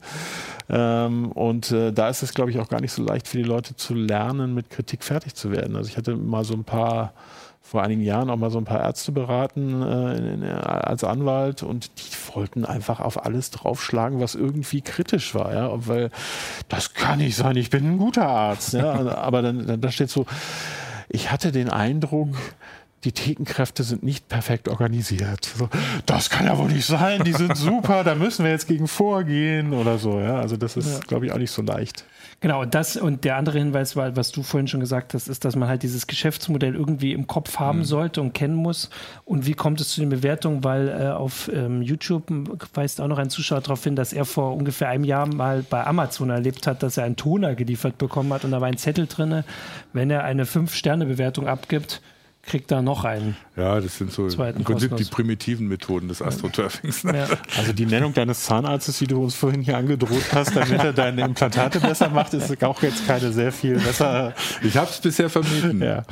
[0.70, 3.44] Ähm, und äh, da ist es, glaube ich, auch gar nicht so leicht für die
[3.44, 5.76] Leute zu lernen, mit Kritik fertig zu werden.
[5.76, 7.14] Also ich hatte mal so ein paar
[7.62, 11.64] vor einigen Jahren auch mal so ein paar Ärzte beraten äh, in, in, als Anwalt
[11.64, 16.10] und die wollten einfach auf alles draufschlagen, was irgendwie kritisch war, ja, weil
[16.68, 20.10] das kann nicht sein, ich bin ein guter Arzt, ja, aber dann, dann da steht
[20.10, 20.26] so,
[21.08, 22.36] ich hatte den Eindruck,
[23.04, 25.46] die Thekenkräfte sind nicht perfekt organisiert.
[25.58, 25.70] So,
[26.06, 29.74] das kann ja wohl nicht sein, die sind super, da müssen wir jetzt gegen vorgehen
[29.74, 30.20] oder so.
[30.20, 30.40] Ja?
[30.40, 31.00] Also das ist, ja.
[31.08, 32.06] glaube ich, auch nicht so leicht.
[32.42, 35.56] Genau, das und der andere Hinweis war, was du vorhin schon gesagt hast, ist, dass
[35.56, 37.84] man halt dieses Geschäftsmodell irgendwie im Kopf haben mhm.
[37.84, 38.90] sollte und kennen muss.
[39.26, 40.64] Und wie kommt es zu den Bewertungen?
[40.64, 42.24] Weil äh, auf ähm, YouTube
[42.74, 45.86] weist auch noch ein Zuschauer darauf hin, dass er vor ungefähr einem Jahr mal bei
[45.86, 49.06] Amazon erlebt hat, dass er einen Toner geliefert bekommen hat und da war ein Zettel
[49.06, 49.44] drin,
[49.94, 52.02] wenn er eine 5-Sterne-Bewertung abgibt,
[52.44, 53.38] kriegt da noch einen.
[53.56, 57.04] Ja, das sind so im Prinzip die primitiven Methoden des Astroturfings.
[57.04, 57.28] Ja.
[57.58, 61.22] Also die Nennung deines Zahnarztes, die du uns vorhin hier angedroht hast, damit er deine
[61.22, 64.34] Implantate besser macht, ist auch jetzt keine sehr viel besser.
[64.64, 65.82] Ich habe es bisher vermieden.
[65.82, 66.04] Ja.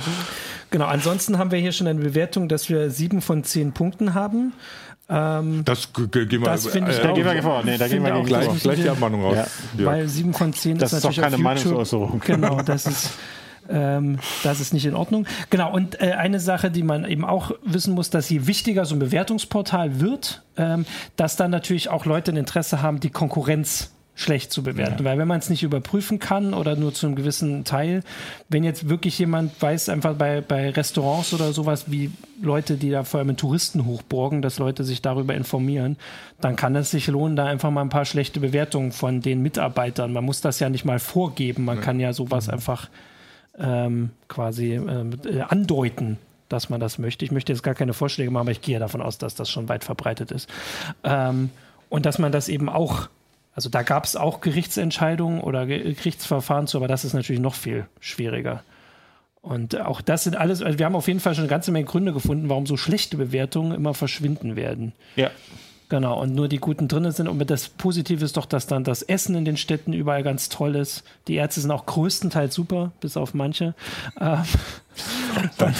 [0.70, 4.54] Genau, ansonsten haben wir hier schon eine Bewertung, dass wir sieben von zehn Punkten haben.
[5.10, 7.64] Ähm, das gehen wir, das finde ich äh, da gehen wir vor.
[7.64, 9.38] Nee, da gehen wir auch gleich, gleich die Abmahnung raus.
[9.76, 9.86] Ja.
[9.86, 12.22] Weil sieben von zehn das ist, ist natürlich doch keine Meinungsäußerung.
[12.24, 13.10] Genau, das ist
[13.70, 15.26] ähm, das ist nicht in Ordnung.
[15.50, 18.96] Genau, und äh, eine Sache, die man eben auch wissen muss, dass je wichtiger so
[18.96, 24.52] ein Bewertungsportal wird, ähm, dass dann natürlich auch Leute ein Interesse haben, die Konkurrenz schlecht
[24.52, 25.00] zu bewerten.
[25.00, 25.06] Ja.
[25.06, 28.04] Weil wenn man es nicht überprüfen kann oder nur zu einem gewissen Teil,
[28.50, 32.12] wenn jetzt wirklich jemand weiß, einfach bei, bei Restaurants oder sowas, wie
[32.42, 35.96] Leute, die da vor allem Touristen hochborgen, dass Leute sich darüber informieren,
[36.42, 40.12] dann kann es sich lohnen, da einfach mal ein paar schlechte Bewertungen von den Mitarbeitern.
[40.12, 41.82] Man muss das ja nicht mal vorgeben, man ja.
[41.82, 42.56] kann ja sowas mhm.
[42.56, 42.90] einfach
[43.60, 47.26] ähm, quasi ähm, äh, andeuten, dass man das möchte.
[47.26, 49.70] Ich möchte jetzt gar keine Vorschläge machen, aber ich gehe davon aus, dass das schon
[49.70, 50.50] weit verbreitet ist.
[51.04, 51.50] Ähm,
[51.90, 53.10] und dass man das eben auch,
[53.54, 57.86] also da gab es auch Gerichtsentscheidungen oder Gerichtsverfahren zu, aber das ist natürlich noch viel
[58.00, 58.64] schwieriger.
[59.42, 61.86] Und auch das sind alles, also wir haben auf jeden Fall schon eine ganze Menge
[61.86, 64.94] Gründe gefunden, warum so schlechte Bewertungen immer verschwinden werden.
[65.16, 65.32] Ja.
[65.90, 67.28] Genau, und nur die Guten drinnen sind.
[67.28, 70.76] Und das Positive ist doch, dass dann das Essen in den Städten überall ganz toll
[70.76, 71.04] ist.
[71.28, 73.74] Die Ärzte sind auch größtenteils super, bis auf manche.
[75.60, 75.72] Ähm,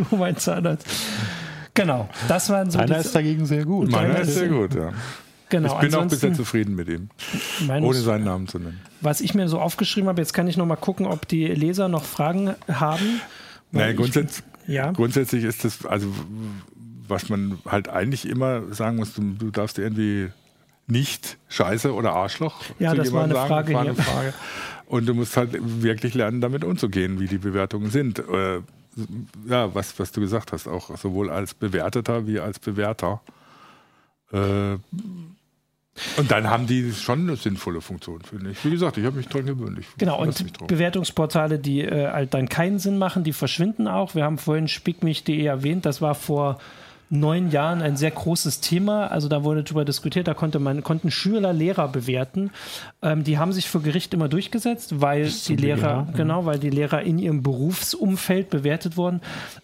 [0.10, 0.86] nur mein Zahnarzt.
[1.74, 2.78] Genau, das waren so.
[2.78, 3.90] Einer ist dagegen sehr gut.
[3.90, 4.92] Meiner ist sehr gut, ja.
[5.50, 7.10] Genau, ich bin auch bisher zufrieden mit ihm,
[7.68, 8.80] ohne seinen Namen zu nennen.
[9.02, 11.88] Was ich mir so aufgeschrieben habe, jetzt kann ich noch mal gucken, ob die Leser
[11.88, 13.20] noch Fragen haben.
[13.70, 14.92] Naja, grundsätzlich, ja.
[14.92, 16.08] grundsätzlich ist das, also
[17.06, 20.30] was man halt eigentlich immer sagen muss, du, du darfst irgendwie
[20.86, 23.48] nicht Scheiße oder Arschloch ja, zu das jemandem sagen.
[23.48, 24.34] Frage, war eine Frage.
[24.86, 28.18] Und du musst halt wirklich lernen, damit umzugehen, wie die Bewertungen sind.
[28.18, 28.60] Äh,
[29.48, 33.22] ja, was, was du gesagt hast, auch sowohl als Bewerteter wie als Bewerter.
[34.32, 34.76] Äh,
[36.16, 38.64] und dann haben die schon eine sinnvolle Funktion, finde ich.
[38.64, 39.78] Wie gesagt, ich habe mich dran gewöhnt.
[39.78, 44.14] Ich genau, und Bewertungsportale, die äh, halt dann keinen Sinn machen, die verschwinden auch.
[44.14, 46.58] Wir haben vorhin spickmich.de erwähnt, das war vor
[47.20, 49.06] neun Jahren ein sehr großes Thema.
[49.06, 52.50] Also da wurde darüber diskutiert, da konnte man, konnten Schüler Lehrer bewerten.
[53.02, 56.70] Ähm, die haben sich vor Gericht immer durchgesetzt, weil die Lehrer, Jahr, genau, weil die
[56.70, 59.20] Lehrer in ihrem Berufsumfeld bewertet wurden.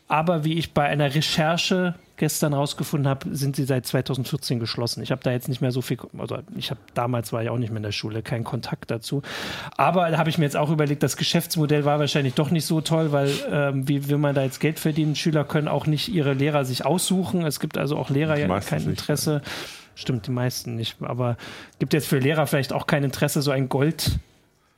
[0.09, 5.02] Aber wie ich bei einer Recherche gestern rausgefunden habe, sind sie seit 2014 geschlossen.
[5.02, 7.58] Ich habe da jetzt nicht mehr so viel, also ich habe damals war ich auch
[7.58, 9.22] nicht mehr in der Schule, keinen Kontakt dazu.
[9.76, 12.80] Aber da habe ich mir jetzt auch überlegt, das Geschäftsmodell war wahrscheinlich doch nicht so
[12.82, 15.16] toll, weil ähm, wie will man da jetzt Geld verdienen?
[15.16, 17.44] Schüler können auch nicht ihre Lehrer sich aussuchen.
[17.44, 19.40] Es gibt also auch Lehrer ja kein Interesse.
[19.42, 19.50] Nicht,
[19.96, 20.96] Stimmt, die meisten nicht.
[21.00, 21.36] Aber
[21.78, 24.18] gibt jetzt für Lehrer vielleicht auch kein Interesse, so ein Gold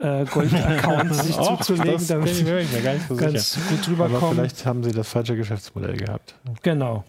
[0.03, 3.66] äh, Gold-Account sich Och, zuzulegen, damit ich mir gar nicht so ganz sicher.
[3.68, 6.34] gut drüber Aber Vielleicht haben sie das falsche Geschäftsmodell gehabt.
[6.62, 7.05] Genau.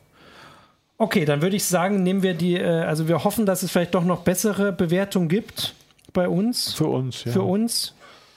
[1.03, 3.93] Okay, dann würde ich sagen, nehmen wir die, äh, also wir hoffen, dass es vielleicht
[3.93, 5.75] doch noch bessere Bewertungen gibt
[6.13, 6.71] bei uns.
[6.75, 7.33] Für uns, ja.
[7.33, 7.93] Für uns.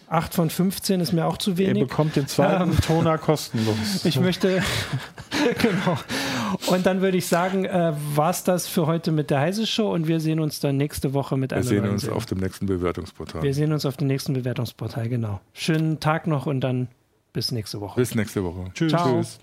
[0.09, 1.83] 8 von 15 ist mir auch zu wenig.
[1.83, 3.77] Ihr bekommt den zweiten ähm, Toner kostenlos.
[4.05, 4.65] Ich möchte,
[5.63, 5.97] genau.
[6.67, 9.93] Und dann würde ich sagen, äh, war es das für heute mit der Heise Show
[9.93, 12.17] und wir sehen uns dann nächste Woche mit einer Wir sehen uns Sendung.
[12.17, 13.43] auf dem nächsten Bewertungsportal.
[13.45, 15.41] Wir sehen uns auf dem nächsten Bewertungsportal, genau.
[15.53, 16.89] Schönen Tag noch und dann
[17.33, 18.01] bis nächste Woche.
[18.01, 18.65] Bis nächste Woche.
[18.75, 18.91] Tschüss.
[18.91, 19.21] Ciao.
[19.21, 19.39] Tschüss.